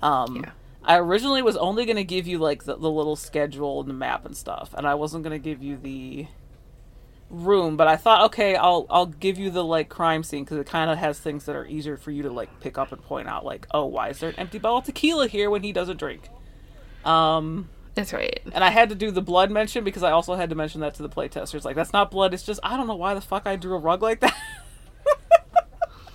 Um, 0.02 0.36
Yeah. 0.36 0.50
I 0.84 0.96
originally 0.98 1.42
was 1.42 1.56
only 1.56 1.84
going 1.84 1.96
to 1.96 2.04
give 2.04 2.26
you 2.26 2.38
like 2.38 2.64
the, 2.64 2.76
the 2.76 2.90
little 2.90 3.16
schedule 3.16 3.80
and 3.80 3.90
the 3.90 3.94
map 3.94 4.24
and 4.24 4.34
stuff, 4.36 4.72
and 4.74 4.86
I 4.86 4.94
wasn't 4.94 5.22
going 5.24 5.38
to 5.38 5.42
give 5.42 5.62
you 5.62 5.76
the 5.76 6.28
room, 7.30 7.76
but 7.76 7.88
I 7.88 7.96
thought, 7.96 8.24
okay, 8.26 8.56
I'll 8.56 8.86
I'll 8.88 9.04
give 9.06 9.36
you 9.38 9.50
the 9.50 9.64
like 9.64 9.90
crime 9.90 10.22
scene 10.22 10.44
because 10.44 10.56
it 10.56 10.66
kind 10.66 10.90
of 10.90 10.96
has 10.96 11.18
things 11.18 11.44
that 11.44 11.56
are 11.56 11.66
easier 11.66 11.98
for 11.98 12.10
you 12.10 12.22
to 12.22 12.30
like 12.30 12.58
pick 12.60 12.78
up 12.78 12.90
and 12.92 13.02
point 13.02 13.28
out, 13.28 13.44
like, 13.44 13.66
oh, 13.72 13.84
why 13.84 14.08
is 14.08 14.20
there 14.20 14.30
an 14.30 14.36
empty 14.38 14.58
bottle 14.58 14.78
of 14.78 14.84
tequila 14.84 15.26
here 15.28 15.50
when 15.50 15.62
he 15.62 15.72
doesn't 15.72 15.98
drink? 15.98 16.30
Um, 17.08 17.68
That's 17.94 18.12
right. 18.12 18.40
and 18.52 18.62
I 18.62 18.70
had 18.70 18.90
to 18.90 18.94
do 18.94 19.10
the 19.10 19.22
blood 19.22 19.50
mention 19.50 19.82
because 19.84 20.02
I 20.02 20.10
also 20.12 20.34
had 20.34 20.50
to 20.50 20.56
mention 20.56 20.80
that 20.82 20.94
to 20.94 21.02
the 21.02 21.08
playtesters. 21.08 21.64
Like, 21.64 21.76
that's 21.76 21.92
not 21.92 22.10
blood. 22.10 22.34
It's 22.34 22.42
just 22.42 22.60
I 22.62 22.76
don't 22.76 22.86
know 22.86 22.96
why 22.96 23.14
the 23.14 23.20
fuck 23.20 23.46
I 23.46 23.56
drew 23.56 23.74
a 23.74 23.78
rug 23.78 24.02
like 24.02 24.20
that. 24.20 24.36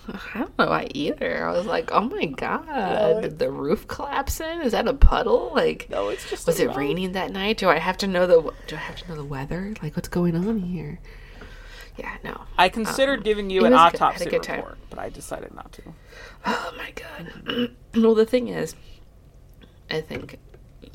I 0.06 0.38
don't 0.38 0.58
know 0.58 0.66
why 0.68 0.88
either. 0.92 1.48
I 1.48 1.52
was 1.52 1.64
like, 1.66 1.90
oh 1.90 2.02
my 2.02 2.26
god, 2.26 2.66
No, 2.66 3.20
did 3.22 3.38
the 3.38 3.50
roof 3.50 3.88
collapse 3.88 4.38
in? 4.38 4.60
Is 4.60 4.72
that 4.72 4.86
a 4.86 4.92
puddle? 4.92 5.50
Like, 5.54 5.88
no, 5.88 6.10
it's 6.10 6.28
just 6.28 6.46
Was 6.46 6.60
it 6.60 6.68
rug. 6.68 6.76
raining 6.76 7.12
that 7.12 7.30
night? 7.30 7.56
Do 7.56 7.70
I 7.70 7.78
have 7.78 7.96
to 7.98 8.06
know 8.06 8.26
the 8.26 8.52
Do 8.66 8.76
I 8.76 8.80
have 8.80 8.96
to 8.96 9.08
know 9.08 9.16
the 9.16 9.24
weather? 9.24 9.74
Like, 9.82 9.96
what's 9.96 10.08
going 10.08 10.36
on 10.36 10.58
here? 10.58 11.00
Yeah, 11.96 12.16
no. 12.22 12.42
I 12.58 12.68
considered 12.68 13.24
giving 13.24 13.48
you 13.50 13.64
an 13.64 13.72
was 13.72 13.92
good. 13.92 14.00
Had 14.00 14.00
a 14.00 14.04
autopsy 14.04 14.24
good 14.30 14.48
report, 14.48 14.78
but 14.90 14.98
I 14.98 15.08
decided 15.08 15.54
not 15.54 15.72
to. 15.72 15.82
Oh 16.44 16.74
my 16.76 16.90
god. 16.92 17.70
well, 17.94 18.14
the 18.14 18.26
thing 18.26 18.48
is, 18.48 18.74
I 19.90 20.00
think 20.02 20.38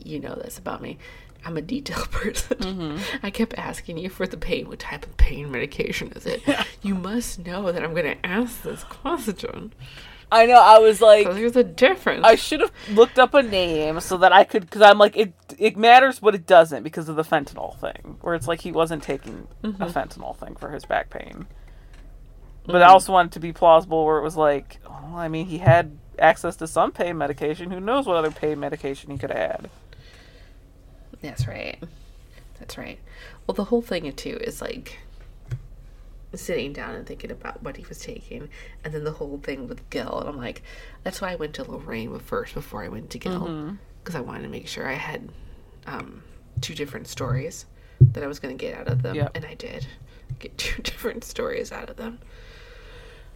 you 0.06 0.20
know 0.20 0.36
this 0.36 0.58
about 0.58 0.82
me. 0.82 0.98
I'm 1.46 1.56
a 1.58 1.62
detail 1.62 2.06
person. 2.12 2.58
Mm-hmm. 2.58 3.26
I 3.26 3.30
kept 3.30 3.54
asking 3.58 3.98
you 3.98 4.10
for 4.10 4.28
the 4.28 4.38
pain. 4.38 4.68
What 4.68 4.80
type 4.80 5.06
of 5.06 5.16
pain 5.18 5.50
medication 5.52 6.12
is 6.14 6.26
it? 6.26 6.42
You 6.82 6.96
must 6.96 7.40
know 7.46 7.72
that 7.72 7.84
I'm 7.84 7.94
going 7.94 8.18
to 8.18 8.26
ask 8.26 8.62
this 8.62 8.84
question. 8.84 9.74
I 10.32 10.46
know. 10.46 10.62
I 10.62 10.78
was 10.80 11.02
like, 11.02 11.26
there's 11.26 11.56
a 11.56 11.64
difference. 11.64 12.24
I 12.26 12.36
should 12.36 12.60
have 12.60 12.72
looked 12.92 13.18
up 13.18 13.34
a 13.34 13.42
name 13.42 14.00
so 14.02 14.18
that 14.18 14.32
I 14.34 14.44
could, 14.44 14.62
because 14.66 14.82
I'm 14.82 14.98
like, 15.00 15.18
it 15.18 15.34
it 15.58 15.76
matters, 15.76 16.20
but 16.20 16.36
it 16.36 16.46
doesn't 16.46 16.84
because 16.84 17.10
of 17.10 17.16
the 17.16 17.24
fentanyl 17.24 17.76
thing, 17.80 18.18
where 18.22 18.36
it's 18.36 18.48
like 18.48 18.62
he 18.62 18.72
wasn't 18.72 19.02
taking 19.02 19.48
Mm-hmm. 19.64 19.82
a 19.82 19.88
fentanyl 19.88 20.36
thing 20.38 20.56
for 20.56 20.70
his 20.70 20.86
back 20.86 21.10
pain. 21.10 21.48
But 22.66 22.84
I 22.84 22.88
also 22.90 23.12
wanted 23.14 23.32
to 23.32 23.40
be 23.40 23.52
plausible, 23.54 24.06
where 24.06 24.20
it 24.20 24.24
was 24.24 24.38
like, 24.38 24.78
oh, 24.86 25.14
I 25.16 25.28
mean, 25.30 25.48
he 25.48 25.58
had 25.58 25.98
access 26.20 26.56
to 26.58 26.68
some 26.68 26.92
pain 26.92 27.18
medication. 27.18 27.72
Who 27.72 27.80
knows 27.80 28.06
what 28.06 28.18
other 28.18 28.30
pain 28.30 28.60
medication 28.60 29.10
he 29.10 29.18
could 29.18 29.32
have 29.32 29.40
had? 29.40 29.70
That's 31.22 31.48
right. 31.48 31.82
That's 32.60 32.78
right. 32.78 33.00
Well, 33.48 33.56
the 33.56 33.66
whole 33.66 33.82
thing 33.82 34.12
too 34.14 34.38
is 34.42 34.62
like 34.62 35.00
sitting 36.36 36.74
down 36.74 36.94
and 36.96 37.08
thinking 37.08 37.32
about 37.32 37.64
what 37.64 37.78
he 37.78 37.86
was 37.88 38.00
taking, 38.00 38.50
and 38.84 38.94
then 38.94 39.04
the 39.04 39.14
whole 39.14 39.40
thing 39.42 39.68
with 39.68 39.90
Gil. 39.90 40.20
And 40.20 40.30
I'm 40.30 40.38
like, 40.38 40.62
that's 41.04 41.22
why 41.22 41.32
I 41.32 41.36
went 41.36 41.54
to 41.56 41.64
Lorraine 41.70 42.18
first 42.20 42.54
before 42.54 42.84
I 42.84 42.88
went 42.90 43.10
to 43.12 43.18
Gil, 43.20 43.76
because 44.04 44.16
I 44.16 44.20
wanted 44.22 44.44
to 44.44 44.50
make 44.50 44.68
sure 44.68 44.88
I 44.88 44.94
had 44.94 45.30
um, 45.88 46.22
two 46.62 46.76
different 46.76 47.08
stories 47.08 47.66
that 48.00 48.24
I 48.24 48.28
was 48.28 48.40
going 48.40 48.56
to 48.58 48.64
get 48.64 48.78
out 48.78 48.88
of 48.88 49.02
them, 49.02 49.16
Yep. 49.16 49.32
and 49.36 49.46
I 49.46 49.56
did 49.56 49.88
get 50.40 50.58
two 50.58 50.82
different 50.84 51.24
stories 51.24 51.72
out 51.72 51.90
of 51.90 51.96
them. 51.98 52.20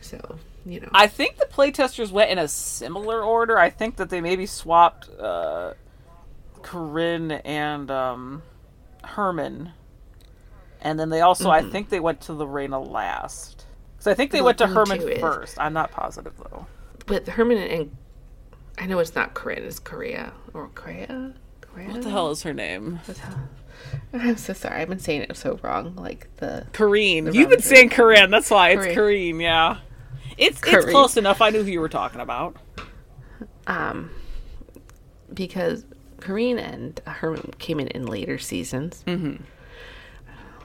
So 0.01 0.37
you 0.65 0.81
know, 0.81 0.89
I 0.93 1.07
think 1.07 1.37
the 1.37 1.45
playtesters 1.45 2.11
went 2.11 2.29
in 2.29 2.37
a 2.37 2.47
similar 2.47 3.21
order. 3.23 3.57
I 3.57 3.69
think 3.69 3.95
that 3.95 4.09
they 4.09 4.21
maybe 4.21 4.45
swapped 4.45 5.09
uh, 5.19 5.73
Corinne 6.63 7.31
and 7.31 7.91
um, 7.91 8.41
Herman, 9.03 9.71
and 10.81 10.99
then 10.99 11.09
they 11.09 11.21
also 11.21 11.49
Mm-hmm. 11.49 11.67
I 11.67 11.71
think 11.71 11.89
they 11.89 11.99
went 11.99 12.21
to 12.21 12.33
Lorena 12.33 12.79
last. 12.79 13.65
So 13.99 14.11
I 14.11 14.15
think 14.15 14.31
they 14.31 14.39
Well, 14.39 14.47
went 14.47 14.57
to 14.59 14.67
Herman 14.67 14.99
too 14.99 15.07
is- 15.07 15.21
first. 15.21 15.57
I'm 15.59 15.73
not 15.73 15.91
positive 15.91 16.33
though. 16.37 16.65
But 17.05 17.27
Herman 17.27 17.57
and 17.57 17.97
I 18.79 18.85
know 18.87 18.99
it's 18.99 19.13
not 19.15 19.33
Corinne, 19.33 19.63
it's 19.63 19.79
Korea 19.79 20.33
or 20.53 20.69
Korea. 20.69 21.33
Korea. 21.61 21.89
What 21.89 22.01
the 22.01 22.09
hell 22.09 22.31
is 22.31 22.43
her 22.43 22.53
name? 22.53 22.99
What 23.05 23.15
the 23.17 23.21
hell? 23.21 23.39
I'm 24.13 24.37
so 24.37 24.53
sorry. 24.53 24.81
I've 24.81 24.89
been 24.89 24.99
saying 24.99 25.23
it 25.23 25.35
so 25.37 25.59
wrong. 25.61 25.95
Like 25.95 26.29
the 26.37 26.65
Corrine. 26.71 27.25
The 27.25 27.33
You've 27.33 27.49
been 27.49 27.61
saying 27.61 27.89
Corinne. 27.89 28.31
That's 28.31 28.49
why 28.49 28.69
it's 28.69 28.85
Corrine. 28.87 29.33
Corrine. 29.35 29.41
Yeah. 29.41 29.77
It's 30.37 30.61
it's 30.65 30.85
close 30.85 31.17
enough. 31.17 31.41
I 31.41 31.49
knew 31.49 31.63
who 31.63 31.69
you 31.71 31.79
were 31.81 31.89
talking 31.89 32.21
about. 32.21 32.55
um 33.67 34.09
because 35.33 35.85
Corinne 36.23 36.57
and 36.59 36.99
Herman 37.05 37.53
came 37.59 37.79
in 37.79 37.87
in 37.89 38.05
later 38.05 38.37
seasons, 38.37 39.03
mm-hmm. 39.05 39.43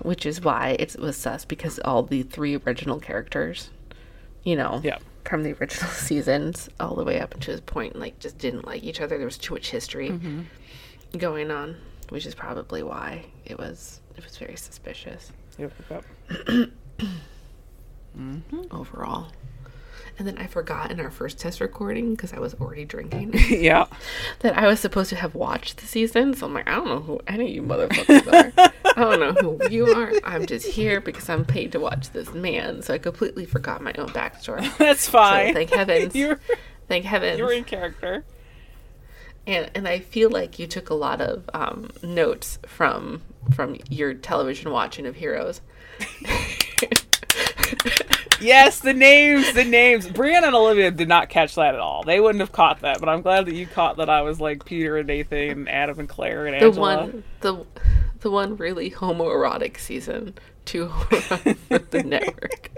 which 0.06 0.24
is 0.24 0.40
why 0.40 0.76
it 0.78 0.96
was 0.98 1.16
sus 1.16 1.44
because 1.44 1.78
all 1.80 2.02
the 2.04 2.22
three 2.22 2.56
original 2.56 3.00
characters, 3.00 3.70
you 4.44 4.54
know, 4.56 4.80
Yeah. 4.84 4.98
from 5.24 5.42
the 5.42 5.52
original 5.54 5.90
seasons 6.08 6.68
all 6.78 6.94
the 6.94 7.04
way 7.04 7.18
up 7.20 7.38
to 7.40 7.50
this 7.52 7.60
point, 7.60 7.96
like 7.98 8.18
just 8.20 8.38
didn't 8.38 8.66
like 8.66 8.84
each 8.84 9.00
other. 9.00 9.16
There 9.18 9.26
was 9.26 9.38
too 9.38 9.54
much 9.54 9.70
history 9.70 10.10
going 11.16 11.50
on, 11.50 11.76
which 12.10 12.24
is 12.26 12.34
probably 12.34 12.82
why 12.82 13.24
it 13.44 13.58
was 13.58 14.00
it 14.16 14.24
was 14.24 14.36
very 14.36 14.56
suspicious 14.56 15.32
Yep. 15.58 15.72
yep. 15.90 16.70
overall. 18.70 19.28
And 20.18 20.26
then 20.26 20.36
I 20.38 20.48
forgot 20.48 20.90
in 20.90 20.98
our 20.98 21.12
first 21.12 21.38
test 21.38 21.60
recording 21.60 22.10
because 22.16 22.32
I 22.32 22.40
was 22.40 22.52
already 22.54 22.84
drinking. 22.84 23.34
yeah. 23.48 23.86
that 24.40 24.58
I 24.58 24.66
was 24.66 24.80
supposed 24.80 25.10
to 25.10 25.16
have 25.16 25.36
watched 25.36 25.76
the 25.78 25.86
season. 25.86 26.34
So 26.34 26.46
I'm 26.46 26.54
like, 26.54 26.68
I 26.68 26.74
don't 26.74 26.88
know 26.88 26.98
who 26.98 27.20
any 27.28 27.44
of 27.44 27.50
you 27.54 27.62
motherfuckers 27.62 28.26
are. 28.26 28.72
I 28.96 29.00
don't 29.00 29.20
know 29.20 29.32
who 29.56 29.68
you 29.70 29.86
are. 29.94 30.12
I'm 30.24 30.44
just 30.46 30.66
here 30.66 31.00
because 31.00 31.28
I'm 31.28 31.44
paid 31.44 31.70
to 31.72 31.78
watch 31.80 32.10
this 32.10 32.32
man. 32.34 32.82
So 32.82 32.94
I 32.94 32.98
completely 32.98 33.46
forgot 33.46 33.80
my 33.80 33.92
own 33.96 34.08
backstory. 34.08 34.76
That's 34.78 35.02
So 35.02 35.12
fine. 35.12 35.54
thank 35.54 35.70
heavens. 35.70 36.16
you 36.16 36.28
were 36.28 36.40
Thank 36.88 37.04
heavens. 37.04 37.38
You're 37.38 37.52
in 37.52 37.62
character. 37.64 38.24
and 39.46 39.70
and 39.74 39.86
I 39.86 40.00
feel 40.00 40.30
like 40.30 40.58
you 40.58 40.66
took 40.66 40.90
a 40.90 40.94
lot 40.94 41.20
of 41.20 41.48
um, 41.54 41.90
notes 42.02 42.58
from 42.66 43.22
from 43.54 43.76
your 43.88 44.14
television 44.14 44.72
watching 44.72 45.06
of 45.06 45.14
Heroes. 45.14 45.60
Yes, 48.40 48.80
the 48.80 48.92
names, 48.92 49.52
the 49.52 49.64
names. 49.64 50.06
Brianna 50.06 50.44
and 50.48 50.54
Olivia 50.54 50.90
did 50.90 51.08
not 51.08 51.28
catch 51.28 51.54
that 51.56 51.74
at 51.74 51.80
all. 51.80 52.02
They 52.04 52.20
wouldn't 52.20 52.40
have 52.40 52.52
caught 52.52 52.80
that, 52.80 53.00
but 53.00 53.08
I'm 53.08 53.22
glad 53.22 53.46
that 53.46 53.54
you 53.54 53.66
caught 53.66 53.96
that 53.96 54.08
I 54.08 54.22
was 54.22 54.40
like 54.40 54.64
Peter 54.64 54.96
and 54.96 55.06
Nathan, 55.08 55.50
and 55.50 55.68
Adam 55.68 55.98
and 55.98 56.08
Claire 56.08 56.46
and 56.46 56.54
The 56.60 56.66
Angela. 56.66 56.96
one 56.96 57.24
the 57.40 57.64
the 58.20 58.30
one 58.30 58.56
really 58.56 58.90
homoerotic 58.90 59.78
season 59.78 60.34
to 60.66 60.86
the 61.68 62.02
network. 62.04 62.70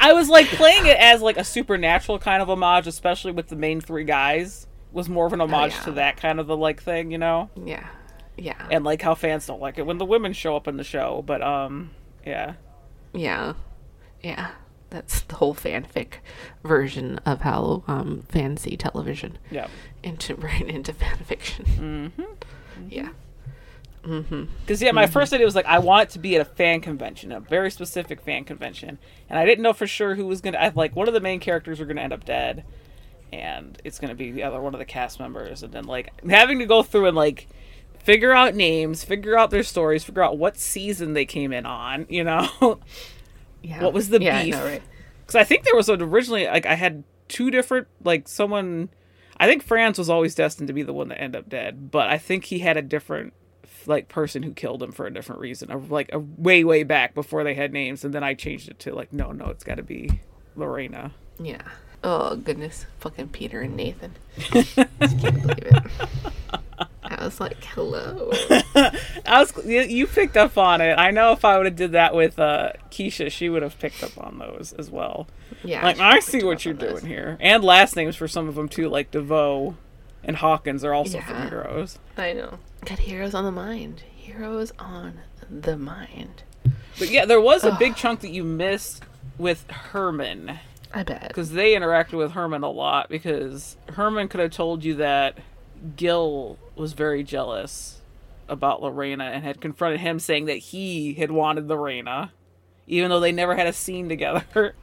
I 0.00 0.12
was 0.12 0.28
like 0.28 0.46
playing 0.48 0.86
it 0.86 0.96
as 0.98 1.20
like 1.22 1.36
a 1.36 1.44
supernatural 1.44 2.18
kind 2.18 2.42
of 2.42 2.48
homage, 2.50 2.86
especially 2.86 3.32
with 3.32 3.48
the 3.48 3.56
main 3.56 3.80
three 3.80 4.04
guys. 4.04 4.66
Was 4.92 5.08
more 5.08 5.26
of 5.26 5.32
an 5.32 5.40
homage 5.40 5.72
Oh, 5.72 5.76
yeah. 5.78 5.84
to 5.86 5.90
that 5.92 6.16
kind 6.18 6.38
of 6.38 6.46
the 6.46 6.56
like 6.56 6.80
thing, 6.82 7.10
you 7.10 7.18
know, 7.18 7.50
Yeah. 7.64 7.84
Yeah. 8.36 8.64
and 8.70 8.84
like 8.84 9.02
how 9.02 9.16
fans 9.16 9.44
don't 9.46 9.60
like 9.60 9.76
it 9.78 9.86
when 9.86 9.98
the 9.98 10.04
women 10.04 10.32
show 10.32 10.54
up 10.54 10.68
in 10.68 10.76
the 10.76 10.84
show. 10.84 11.22
But 11.26 11.42
um, 11.42 11.90
yeah, 12.24 12.54
Yeah. 13.12 13.54
Yeah. 14.24 14.50
That's 14.90 15.22
the 15.22 15.34
whole 15.36 15.54
fanfic 15.54 16.14
version 16.62 17.18
of 17.26 17.40
how 17.40 17.82
um, 17.88 18.22
see 18.56 18.76
television 18.76 19.38
yeah. 19.50 19.66
into 20.04 20.34
right 20.36 20.62
into 20.68 20.92
fan 20.92 21.16
fiction. 21.18 21.64
Mm-hmm. 22.16 22.22
Yeah. 22.90 23.08
Because 24.02 24.82
yeah, 24.82 24.92
my 24.92 25.04
Mm-hmm. 25.04 25.12
first 25.12 25.32
idea 25.32 25.46
was 25.46 25.54
like 25.54 25.66
I 25.66 25.78
want 25.78 26.08
it 26.08 26.12
to 26.12 26.18
be 26.18 26.36
at 26.36 26.42
a 26.42 26.44
fan 26.44 26.80
convention, 26.80 27.32
a 27.32 27.40
very 27.40 27.70
specific 27.70 28.20
fan 28.20 28.44
convention, 28.44 28.98
and 29.30 29.38
I 29.38 29.46
didn't 29.46 29.62
know 29.62 29.72
for 29.72 29.86
sure 29.86 30.14
who 30.14 30.26
was 30.26 30.40
gonna. 30.42 30.58
I 30.58 30.68
like 30.74 30.94
one 30.94 31.08
of 31.08 31.14
the 31.14 31.20
main 31.20 31.40
characters 31.40 31.80
were 31.80 31.86
gonna 31.86 32.02
end 32.02 32.12
up 32.12 32.24
dead, 32.26 32.64
and 33.32 33.80
it's 33.82 33.98
gonna 33.98 34.14
be 34.14 34.30
the 34.30 34.42
other 34.42 34.60
one 34.60 34.74
of 34.74 34.78
the 34.78 34.84
cast 34.84 35.18
members, 35.18 35.62
and 35.62 35.72
then 35.72 35.84
like 35.84 36.12
having 36.28 36.58
to 36.58 36.66
go 36.66 36.82
through 36.82 37.06
and 37.06 37.16
like 37.16 37.48
figure 37.98 38.32
out 38.32 38.54
names, 38.54 39.02
figure 39.04 39.38
out 39.38 39.50
their 39.50 39.62
stories, 39.62 40.04
figure 40.04 40.22
out 40.22 40.36
what 40.36 40.58
season 40.58 41.14
they 41.14 41.24
came 41.24 41.50
in 41.52 41.64
on, 41.64 42.04
you 42.10 42.22
know. 42.22 42.48
Yeah. 43.64 43.82
What 43.82 43.92
was 43.92 44.10
the 44.10 44.20
yeah, 44.20 44.42
beef? 44.42 44.54
I 44.54 44.64
right? 44.64 44.82
Because 45.20 45.36
I 45.36 45.44
think 45.44 45.64
there 45.64 45.74
was 45.74 45.88
originally 45.88 46.46
like 46.46 46.66
I 46.66 46.74
had 46.74 47.02
two 47.28 47.50
different 47.50 47.88
like 48.04 48.28
someone. 48.28 48.90
I 49.38 49.46
think 49.46 49.62
Franz 49.62 49.98
was 49.98 50.10
always 50.10 50.34
destined 50.34 50.68
to 50.68 50.74
be 50.74 50.82
the 50.82 50.92
one 50.92 51.08
that 51.08 51.20
ended 51.20 51.40
up 51.40 51.48
dead, 51.48 51.90
but 51.90 52.08
I 52.08 52.18
think 52.18 52.44
he 52.44 52.60
had 52.60 52.76
a 52.76 52.82
different 52.82 53.32
like 53.86 54.08
person 54.08 54.42
who 54.42 54.52
killed 54.52 54.82
him 54.82 54.92
for 54.92 55.06
a 55.06 55.12
different 55.12 55.40
reason, 55.40 55.70
of 55.70 55.90
like 55.90 56.10
a 56.12 56.18
way 56.18 56.62
way 56.62 56.84
back 56.84 57.14
before 57.14 57.42
they 57.42 57.54
had 57.54 57.72
names, 57.72 58.04
and 58.04 58.12
then 58.12 58.22
I 58.22 58.34
changed 58.34 58.68
it 58.68 58.78
to 58.80 58.94
like 58.94 59.12
no 59.12 59.32
no 59.32 59.46
it's 59.46 59.64
got 59.64 59.76
to 59.76 59.82
be 59.82 60.20
Lorena. 60.56 61.12
Yeah. 61.40 61.62
Oh 62.02 62.36
goodness, 62.36 62.84
fucking 63.00 63.28
Peter 63.28 63.62
and 63.62 63.76
Nathan. 63.76 64.14
Just 64.36 64.76
can't 64.76 64.98
believe 65.42 65.58
it. 65.58 65.84
I 67.24 67.28
was 67.28 67.40
like, 67.40 67.64
hello. 67.64 68.30
I 68.74 69.40
was 69.40 69.50
you, 69.64 69.80
you 69.80 70.06
picked 70.06 70.36
up 70.36 70.58
on 70.58 70.82
it. 70.82 70.98
I 70.98 71.10
know 71.10 71.32
if 71.32 71.42
I 71.42 71.56
would 71.56 71.64
have 71.64 71.74
did 71.74 71.92
that 71.92 72.14
with 72.14 72.38
uh, 72.38 72.72
Keisha, 72.90 73.30
she 73.30 73.48
would 73.48 73.62
have 73.62 73.78
picked 73.78 74.02
up 74.04 74.10
on 74.18 74.38
those 74.38 74.74
as 74.78 74.90
well. 74.90 75.26
Yeah. 75.62 75.82
Like 75.82 75.98
I 76.00 76.18
see 76.20 76.44
what 76.44 76.66
you're 76.66 76.74
on 76.74 76.80
those. 76.80 77.00
doing 77.00 77.06
here, 77.06 77.38
and 77.40 77.64
last 77.64 77.96
names 77.96 78.14
for 78.14 78.28
some 78.28 78.46
of 78.46 78.56
them 78.56 78.68
too, 78.68 78.90
like 78.90 79.10
DeVoe 79.10 79.74
and 80.22 80.36
Hawkins 80.36 80.84
are 80.84 80.92
also 80.92 81.18
from 81.20 81.34
Yeah. 81.36 81.48
Heroes. 81.48 81.98
I 82.18 82.34
know. 82.34 82.58
Got 82.84 82.98
heroes 82.98 83.32
on 83.34 83.44
the 83.44 83.50
mind. 83.52 84.02
Heroes 84.14 84.70
on 84.78 85.20
the 85.50 85.78
mind. 85.78 86.42
But 86.98 87.08
yeah, 87.10 87.24
there 87.24 87.40
was 87.40 87.64
a 87.64 87.72
big 87.78 87.96
chunk 87.96 88.20
that 88.20 88.32
you 88.32 88.44
missed 88.44 89.02
with 89.38 89.64
Herman 89.70 90.58
I 90.92 91.02
bet. 91.04 91.28
because 91.28 91.52
they 91.52 91.72
interacted 91.72 92.18
with 92.18 92.32
Herman 92.32 92.62
a 92.62 92.70
lot 92.70 93.08
because 93.08 93.78
Herman 93.94 94.28
could 94.28 94.40
have 94.40 94.50
told 94.52 94.84
you 94.84 94.96
that 94.96 95.38
Gil 95.96 96.58
was 96.76 96.92
very 96.92 97.22
jealous 97.22 98.00
about 98.48 98.82
Lorena 98.82 99.24
and 99.24 99.42
had 99.42 99.60
confronted 99.60 100.00
him 100.00 100.18
saying 100.18 100.46
that 100.46 100.56
he 100.56 101.14
had 101.14 101.30
wanted 101.30 101.66
Lorena 101.66 102.32
even 102.86 103.10
though 103.10 103.20
they 103.20 103.32
never 103.32 103.54
had 103.54 103.66
a 103.66 103.72
scene 103.72 104.08
together. 104.08 104.74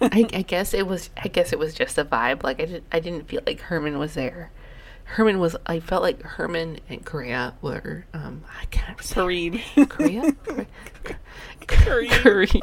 I, 0.00 0.28
I 0.32 0.42
guess 0.42 0.74
it 0.74 0.86
was. 0.86 1.10
I 1.16 1.28
guess 1.28 1.52
it 1.52 1.58
was 1.58 1.74
just 1.74 1.98
a 1.98 2.04
vibe. 2.04 2.42
Like 2.42 2.60
I 2.60 2.64
didn't. 2.64 2.84
I 2.92 3.00
didn't 3.00 3.28
feel 3.28 3.42
like 3.46 3.60
Herman 3.60 3.98
was 3.98 4.14
there. 4.14 4.50
Herman 5.12 5.38
was. 5.40 5.54
I 5.66 5.78
felt 5.78 6.02
like 6.02 6.22
Herman 6.22 6.78
and 6.88 7.04
Korea 7.04 7.52
were. 7.60 8.06
Um, 8.14 8.44
I 8.58 8.64
can't 8.66 8.96
Kareem. 8.96 9.60
Korea. 9.90 10.32
Kareem. 11.60 12.08
Korea. 12.08 12.62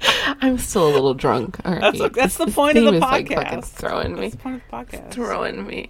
I'm 0.40 0.58
still 0.58 0.88
a 0.88 0.92
little 0.92 1.14
drunk. 1.14 1.58
All 1.64 1.72
right. 1.72 1.96
That's, 1.96 2.16
that's 2.16 2.36
the 2.38 2.48
point 2.48 2.76
of 2.76 2.86
the 2.86 2.98
podcast. 2.98 3.30
like, 3.30 3.30
fucking 3.30 3.62
throwing 3.62 4.14
me. 4.16 4.20
That's 4.22 4.34
the 4.34 4.42
point 4.42 4.56
of 4.56 4.62
the 4.68 4.76
podcast. 4.76 5.10
Throwing 5.12 5.64
me. 5.64 5.88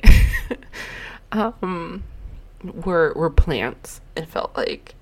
um, 1.33 2.03
were 2.63 3.15
were 3.17 3.31
plants. 3.31 4.03
It 4.17 4.27
felt 4.27 4.55
like 4.55 4.95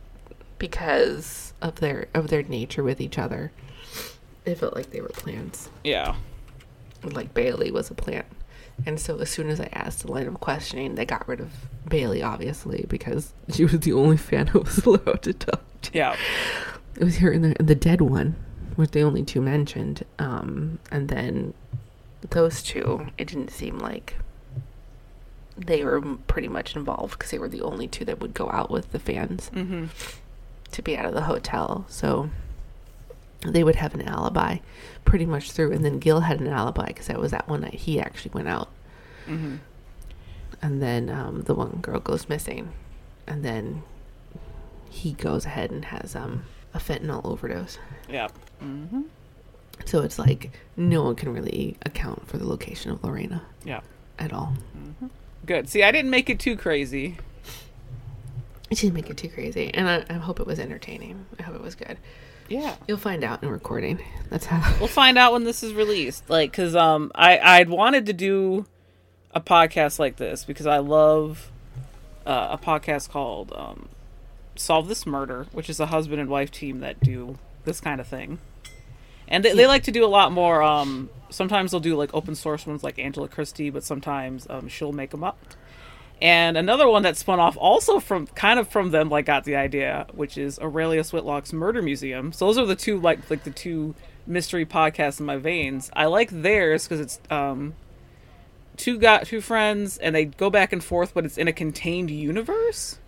because 0.61 1.55
of 1.61 1.81
their 1.81 2.07
of 2.15 2.29
their 2.29 2.45
nature 2.45 2.85
with 2.85 3.01
each 3.01 3.19
other. 3.19 3.51
It 4.45 4.55
felt 4.55 4.77
like 4.77 4.93
they 4.93 5.01
were 5.01 5.09
plants. 5.09 5.71
Yeah. 5.83 6.15
like 7.03 7.35
Bailey 7.35 7.73
was 7.73 7.91
a 7.91 7.95
plant. 7.95 8.27
And 8.87 8.99
so 9.01 9.19
as 9.19 9.29
soon 9.31 9.49
as 9.51 9.61
I 9.61 9.69
asked 9.73 10.03
the 10.07 10.13
line 10.13 10.27
of 10.27 10.41
questioning, 10.41 10.95
they 10.95 11.05
got 11.05 11.27
rid 11.29 11.41
of 11.41 11.51
Bailey, 11.89 12.23
obviously, 12.23 12.87
because 12.89 13.33
she 13.53 13.65
was 13.65 13.79
the 13.81 13.93
only 13.93 14.17
fan 14.17 14.47
who 14.49 14.61
was 14.61 14.79
allowed 14.87 15.23
to 15.23 15.33
talk. 15.35 15.63
To. 15.83 15.91
Yeah. 15.93 16.17
It 16.97 17.05
was 17.05 17.19
her 17.19 17.31
and 17.31 17.45
the, 17.45 17.63
the 17.63 17.75
dead 17.75 18.01
one 18.01 18.37
was 18.77 18.91
the 18.91 19.03
only 19.03 19.23
two 19.25 19.41
mentioned. 19.43 20.05
Um, 20.19 20.79
and 20.91 21.09
then 21.09 21.55
those 22.31 22.63
two, 22.63 23.07
it 23.19 23.27
didn't 23.29 23.51
seem 23.51 23.79
like 23.79 24.15
they 25.57 25.85
were 25.85 26.01
pretty 26.29 26.49
much 26.49 26.77
involved 26.77 27.19
because 27.19 27.31
they 27.33 27.39
were 27.39 27.49
the 27.49 27.63
only 27.63 27.89
two 27.89 28.05
that 28.05 28.21
would 28.21 28.33
go 28.35 28.49
out 28.51 28.71
with 28.71 28.93
the 28.93 28.99
fans 28.99 29.51
Mm-hmm. 29.55 29.87
to 30.71 30.83
be 30.83 30.97
out 30.97 31.05
of 31.07 31.15
the 31.15 31.23
hotel. 31.23 31.85
So 31.89 32.31
they 33.47 33.63
would 33.65 33.77
have 33.77 33.95
an 33.95 34.03
alibi 34.03 34.59
pretty 35.05 35.27
much 35.27 35.53
through. 35.53 35.73
And 35.73 35.85
then 35.85 35.99
Gil 35.99 36.21
had 36.21 36.41
an 36.41 36.49
alibi 36.49 36.87
because 36.87 37.07
that 37.07 37.21
was 37.21 37.31
that 37.31 37.49
one 37.49 37.61
night 37.63 37.75
he 37.75 38.01
actually 38.01 38.33
went 38.35 38.49
out. 38.49 38.69
Mm-hmm. 39.27 39.57
And 40.61 40.83
then 40.83 41.09
um, 41.09 41.43
the 41.43 41.55
one 41.55 41.79
girl 41.81 42.01
goes 42.01 42.29
missing. 42.29 42.73
And 43.27 43.45
then 43.45 43.83
he 44.91 45.13
goes 45.13 45.45
ahead 45.45 45.71
and 45.71 45.85
has 45.87 46.17
um, 46.17 46.45
a 46.75 46.79
fentanyl 46.79 47.25
overdose. 47.25 47.79
Yeah. 48.09 48.29
Mm-hmm. 48.63 49.03
So 49.85 50.03
it's 50.03 50.19
like 50.19 50.51
no 50.77 51.05
one 51.05 51.15
can 51.15 51.33
really 51.33 51.77
account 51.87 52.27
for 52.27 52.37
the 52.39 52.47
location 52.49 52.91
of 52.91 53.05
Lorena 53.05 53.43
Yeah. 53.65 53.81
at 54.19 54.33
all. 54.33 54.55
Good. 55.47 55.69
See, 55.69 55.83
I 55.85 55.93
didn't 55.93 56.11
make 56.11 56.29
it 56.29 56.41
too 56.41 56.57
crazy. 56.57 57.17
It 58.71 58.79
didn't 58.79 58.95
make 58.95 59.11
it 59.11 59.17
too 59.17 59.29
crazy. 59.29 59.73
And 59.73 59.89
I, 59.89 60.05
I 60.11 60.15
hope 60.15 60.41
it 60.41 60.47
was 60.47 60.59
entertaining. 60.59 61.27
I 61.39 61.43
hope 61.43 61.55
it 61.55 61.63
was 61.63 61.75
good. 61.75 61.99
Yeah. 62.49 62.77
You'll 62.87 62.99
find 62.99 63.25
out 63.25 63.43
in 63.43 63.49
recording. 63.51 64.03
That's 64.31 64.47
how. 64.47 64.77
We'll 64.79 64.89
find 64.89 65.19
out 65.19 65.33
when 65.33 65.45
this 65.45 65.63
is 65.63 65.75
released. 65.75 66.29
Like, 66.29 66.53
cause 66.53 66.75
um, 66.75 67.13
I 67.15 67.39
I'd 67.39 67.69
wanted 67.69 68.07
to 68.07 68.13
do 68.13 68.67
a 69.33 69.41
podcast 69.41 69.99
like 69.99 70.17
this 70.17 70.45
because 70.45 70.67
I 70.67 70.79
love 70.79 71.51
uh, 72.27 72.49
a 72.53 72.59
podcast 72.59 73.11
called 73.11 73.53
um, 73.55 73.89
solve 74.57 74.89
this 74.89 75.07
murder, 75.07 75.47
which 75.53 75.71
is 75.71 75.81
a 75.81 75.87
husband 75.87 76.21
and 76.21 76.29
wife 76.29 76.51
team 76.51 76.81
that 76.81 77.01
do 77.01 77.39
this 77.65 77.81
kind 77.81 78.01
of 78.01 78.07
thing. 78.07 78.39
And 79.27 79.45
they, 79.45 79.53
they 79.55 79.67
like 79.67 79.83
to 79.85 79.93
do 79.93 80.05
a 80.05 80.09
lot 80.09 80.33
more. 80.33 80.63
Um, 80.63 81.11
sometimes 81.31 81.71
they'll 81.71 81.81
do 81.81 81.97
like 81.97 82.13
open 82.15 82.35
source 82.35 82.67
ones 82.67 82.83
like 82.83 82.99
Angela 82.99 83.29
Christie, 83.29 83.71
but 83.71 83.85
sometimes 83.85 84.47
um, 84.49 84.69
she'll 84.69 84.93
make 84.93 85.11
them 85.11 85.23
up. 85.23 85.39
And 86.21 86.57
another 86.57 86.89
one 86.89 87.03
that 87.03 87.17
spun 87.17 87.39
off 87.39 87.57
also 87.57 88.01
from 88.01 88.27
kind 88.29 88.59
of 88.59 88.67
from 88.67 88.91
them, 88.91 89.09
like 89.09 89.27
got 89.27 89.45
the 89.45 89.55
idea, 89.55 90.07
which 90.13 90.37
is 90.37 90.59
Aurelius 90.59 91.13
Whitlock's 91.13 91.53
Murder 91.53 91.81
Museum. 91.81 92.33
So 92.33 92.47
those 92.47 92.59
are 92.59 92.67
the 92.67 92.75
two 92.75 92.99
like 93.01 93.31
like 93.31 93.45
the 93.45 93.51
two 93.51 93.95
mystery 94.27 94.67
podcasts 94.67 95.21
in 95.21 95.27
my 95.27 95.37
veins. 95.37 95.91
I 95.95 96.07
like 96.07 96.31
theirs 96.31 96.85
because 96.85 97.01
it's 97.01 97.21
um, 97.31 97.75
two 98.77 98.99
got 98.99 99.27
two 99.27 99.41
friends 99.41 99.97
and 99.99 100.15
they 100.15 100.25
go 100.25 100.51
back 100.51 100.73
and 100.73 100.83
forth, 100.83 101.15
but 101.15 101.25
it's 101.25 101.39
in 101.39 101.47
a 101.47 101.53
contained 101.53 102.11
universe. 102.11 102.99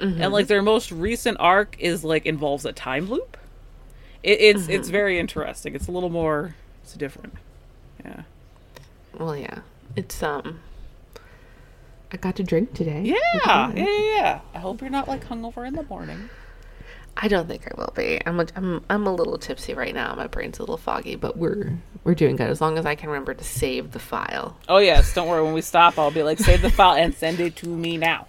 And 0.00 0.32
like 0.32 0.48
their 0.48 0.62
most 0.62 0.90
recent 0.90 1.36
arc 1.40 1.76
is 1.78 2.04
like 2.04 2.26
involves 2.26 2.64
a 2.64 2.72
time 2.72 3.08
loop. 3.08 3.36
It, 4.22 4.40
it's 4.40 4.68
it's 4.68 4.88
very 4.88 5.18
interesting. 5.18 5.74
It's 5.74 5.88
a 5.88 5.92
little 5.92 6.10
more. 6.10 6.56
It's 6.82 6.94
different. 6.94 7.34
Yeah. 8.04 8.22
Well, 9.18 9.36
yeah. 9.36 9.60
It's 9.94 10.22
um. 10.22 10.60
I 12.12 12.16
got 12.16 12.36
to 12.36 12.42
drink 12.42 12.74
today. 12.74 13.02
Yeah, 13.02 13.14
yeah, 13.44 13.72
yeah, 13.74 14.16
yeah. 14.16 14.40
I 14.54 14.58
hope 14.58 14.80
you're 14.80 14.90
not 14.90 15.08
like 15.08 15.26
hungover 15.26 15.66
in 15.66 15.74
the 15.74 15.82
morning. 15.84 16.28
I 17.16 17.28
don't 17.28 17.46
think 17.46 17.66
I 17.66 17.72
will 17.76 17.92
be. 17.94 18.20
I'm 18.26 18.40
a, 18.40 18.46
I'm 18.56 18.84
I'm 18.90 19.06
a 19.06 19.12
little 19.14 19.38
tipsy 19.38 19.74
right 19.74 19.94
now. 19.94 20.14
My 20.14 20.26
brain's 20.26 20.58
a 20.58 20.62
little 20.62 20.76
foggy, 20.76 21.16
but 21.16 21.36
we're 21.36 21.72
we're 22.02 22.14
doing 22.14 22.36
good 22.36 22.50
as 22.50 22.60
long 22.60 22.76
as 22.76 22.86
I 22.86 22.94
can 22.94 23.08
remember 23.08 23.34
to 23.34 23.44
save 23.44 23.92
the 23.92 23.98
file. 24.00 24.56
Oh 24.68 24.78
yes, 24.78 25.14
don't 25.14 25.28
worry. 25.28 25.42
When 25.42 25.54
we 25.54 25.60
stop, 25.60 25.98
I'll 25.98 26.10
be 26.10 26.22
like, 26.22 26.38
save 26.38 26.62
the 26.62 26.70
file 26.70 26.96
and 26.96 27.14
send 27.14 27.40
it 27.40 27.56
to 27.56 27.68
me 27.68 27.96
now. 27.96 28.26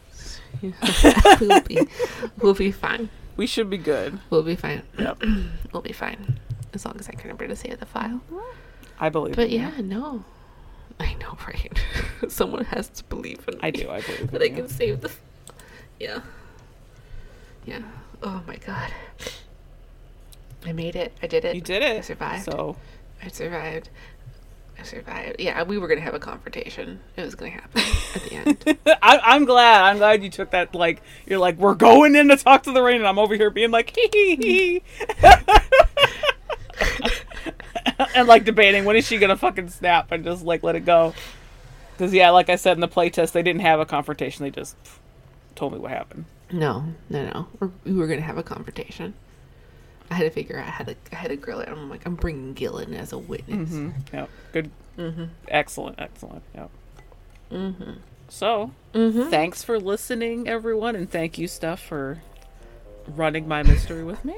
we'll 1.41 1.61
be 1.61 1.79
we'll 2.41 2.53
be 2.53 2.71
fine. 2.71 3.09
We 3.37 3.47
should 3.47 3.69
be 3.69 3.77
good. 3.77 4.19
We'll 4.29 4.43
be 4.43 4.55
fine. 4.55 4.83
Yep. 4.97 5.23
We'll 5.73 5.81
be 5.81 5.91
fine 5.91 6.39
as 6.73 6.85
long 6.85 6.95
as 6.99 7.09
I 7.09 7.11
can 7.11 7.23
remember 7.23 7.47
to 7.47 7.55
save 7.55 7.79
the 7.81 7.85
file. 7.85 8.21
I 8.97 9.09
believe. 9.09 9.35
But 9.35 9.47
in 9.47 9.51
you. 9.51 9.59
yeah, 9.59 9.81
no. 9.81 10.23
I 10.99 11.13
know, 11.15 11.37
right? 11.47 11.71
Someone 12.29 12.65
has 12.65 12.89
to 12.89 13.03
believe 13.05 13.43
in 13.47 13.55
me. 13.55 13.59
I 13.63 13.71
do. 13.71 13.89
I 13.89 14.01
believe. 14.01 14.31
that 14.31 14.41
I 14.41 14.45
you. 14.45 14.55
can 14.55 14.69
save 14.69 15.01
the. 15.01 15.11
Yeah. 15.99 16.21
Yeah. 17.65 17.81
Oh 18.23 18.41
my 18.47 18.55
god. 18.57 18.91
I 20.65 20.71
made 20.73 20.95
it. 20.95 21.13
I 21.21 21.27
did 21.27 21.45
it. 21.45 21.55
You 21.55 21.61
did 21.61 21.83
it. 21.83 21.97
I 21.97 22.01
survived. 22.01 22.45
So 22.45 22.75
I 23.23 23.27
survived. 23.27 23.89
I 24.79 24.83
survived. 24.83 25.37
Yeah, 25.39 25.63
we 25.63 25.77
were 25.77 25.87
gonna 25.87 26.01
have 26.01 26.13
a 26.15 26.19
confrontation. 26.19 26.99
It 27.15 27.21
was 27.23 27.35
gonna 27.35 27.51
happen 27.51 27.81
at 28.15 28.21
the 28.23 28.33
end. 28.33 28.77
I, 29.01 29.19
I'm 29.23 29.45
glad. 29.45 29.83
I'm 29.83 29.97
glad 29.97 30.23
you 30.23 30.29
took 30.29 30.51
that. 30.51 30.73
Like 30.75 31.01
you're 31.25 31.39
like 31.39 31.57
we're 31.57 31.75
going 31.75 32.15
in 32.15 32.27
to 32.29 32.37
talk 32.37 32.63
to 32.63 32.71
Lorena, 32.71 32.99
and 32.99 33.07
I'm 33.07 33.19
over 33.19 33.35
here 33.35 33.49
being 33.49 33.71
like 33.71 33.95
hee 33.95 34.09
hee 34.11 34.35
hee. 34.35 34.83
and 38.15 38.27
like 38.27 38.43
debating 38.45 38.85
when 38.85 38.95
is 38.95 39.05
she 39.07 39.17
gonna 39.17 39.37
fucking 39.37 39.69
snap 39.69 40.11
and 40.11 40.23
just 40.23 40.43
like 40.43 40.63
let 40.63 40.75
it 40.75 40.85
go. 40.85 41.13
Because 41.93 42.13
yeah, 42.13 42.29
like 42.31 42.49
I 42.49 42.55
said 42.57 42.75
in 42.75 42.81
the 42.81 42.87
playtest, 42.87 43.31
they 43.31 43.43
didn't 43.43 43.61
have 43.61 43.79
a 43.79 43.85
confrontation. 43.85 44.43
They 44.43 44.51
just 44.51 44.75
told 45.55 45.73
me 45.73 45.79
what 45.79 45.91
happened. 45.91 46.25
No, 46.51 46.85
no, 47.09 47.25
no. 47.25 47.47
We're, 47.59 47.71
we 47.85 47.93
were 47.93 48.07
gonna 48.07 48.21
have 48.21 48.37
a 48.37 48.43
confrontation. 48.43 49.13
I 50.11 50.15
had 50.15 50.23
to 50.25 50.29
figure 50.29 50.59
out 50.59 50.67
how 50.67 50.83
to. 50.83 50.95
I 51.11 51.15
had 51.15 51.29
to 51.29 51.35
grill 51.37 51.59
it. 51.61 51.69
I'm 51.69 51.89
like, 51.89 52.05
I'm 52.05 52.15
bringing 52.15 52.53
Gil 52.53 52.77
in 52.77 52.93
as 52.93 53.11
a 53.13 53.17
witness. 53.17 53.69
Mm-hmm. 53.71 54.15
Yep. 54.15 54.29
Good. 54.53 54.71
Mm-hmm. 54.97 55.23
Excellent. 55.47 55.99
Excellent. 55.99 56.43
Yep. 56.53 56.69
Mm-hmm. 57.51 57.91
So 58.29 58.71
Mm-hmm. 58.93 59.29
thanks 59.29 59.63
for 59.63 59.79
listening, 59.79 60.47
everyone, 60.47 60.95
and 60.95 61.09
thank 61.09 61.37
you, 61.37 61.47
Steph, 61.47 61.81
for 61.81 62.21
running 63.07 63.47
my 63.47 63.61
mystery 63.63 64.03
with 64.03 64.23
me, 64.25 64.35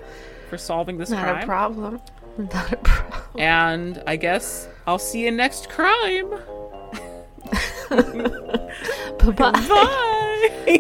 for 0.49 0.57
solving 0.57 0.97
this 0.97 1.09
Not 1.09 1.23
crime. 1.23 1.43
a 1.43 1.45
problem. 1.45 2.01
Not 2.53 2.71
a 2.71 2.77
problem. 2.77 3.39
And 3.39 4.03
I 4.05 4.15
guess 4.15 4.67
I'll 4.85 4.99
see 4.99 5.25
you 5.25 5.31
next 5.31 5.69
crime. 5.69 6.29
Bye 7.89 9.31
bye. 9.31 9.51
Bye. 9.51 10.73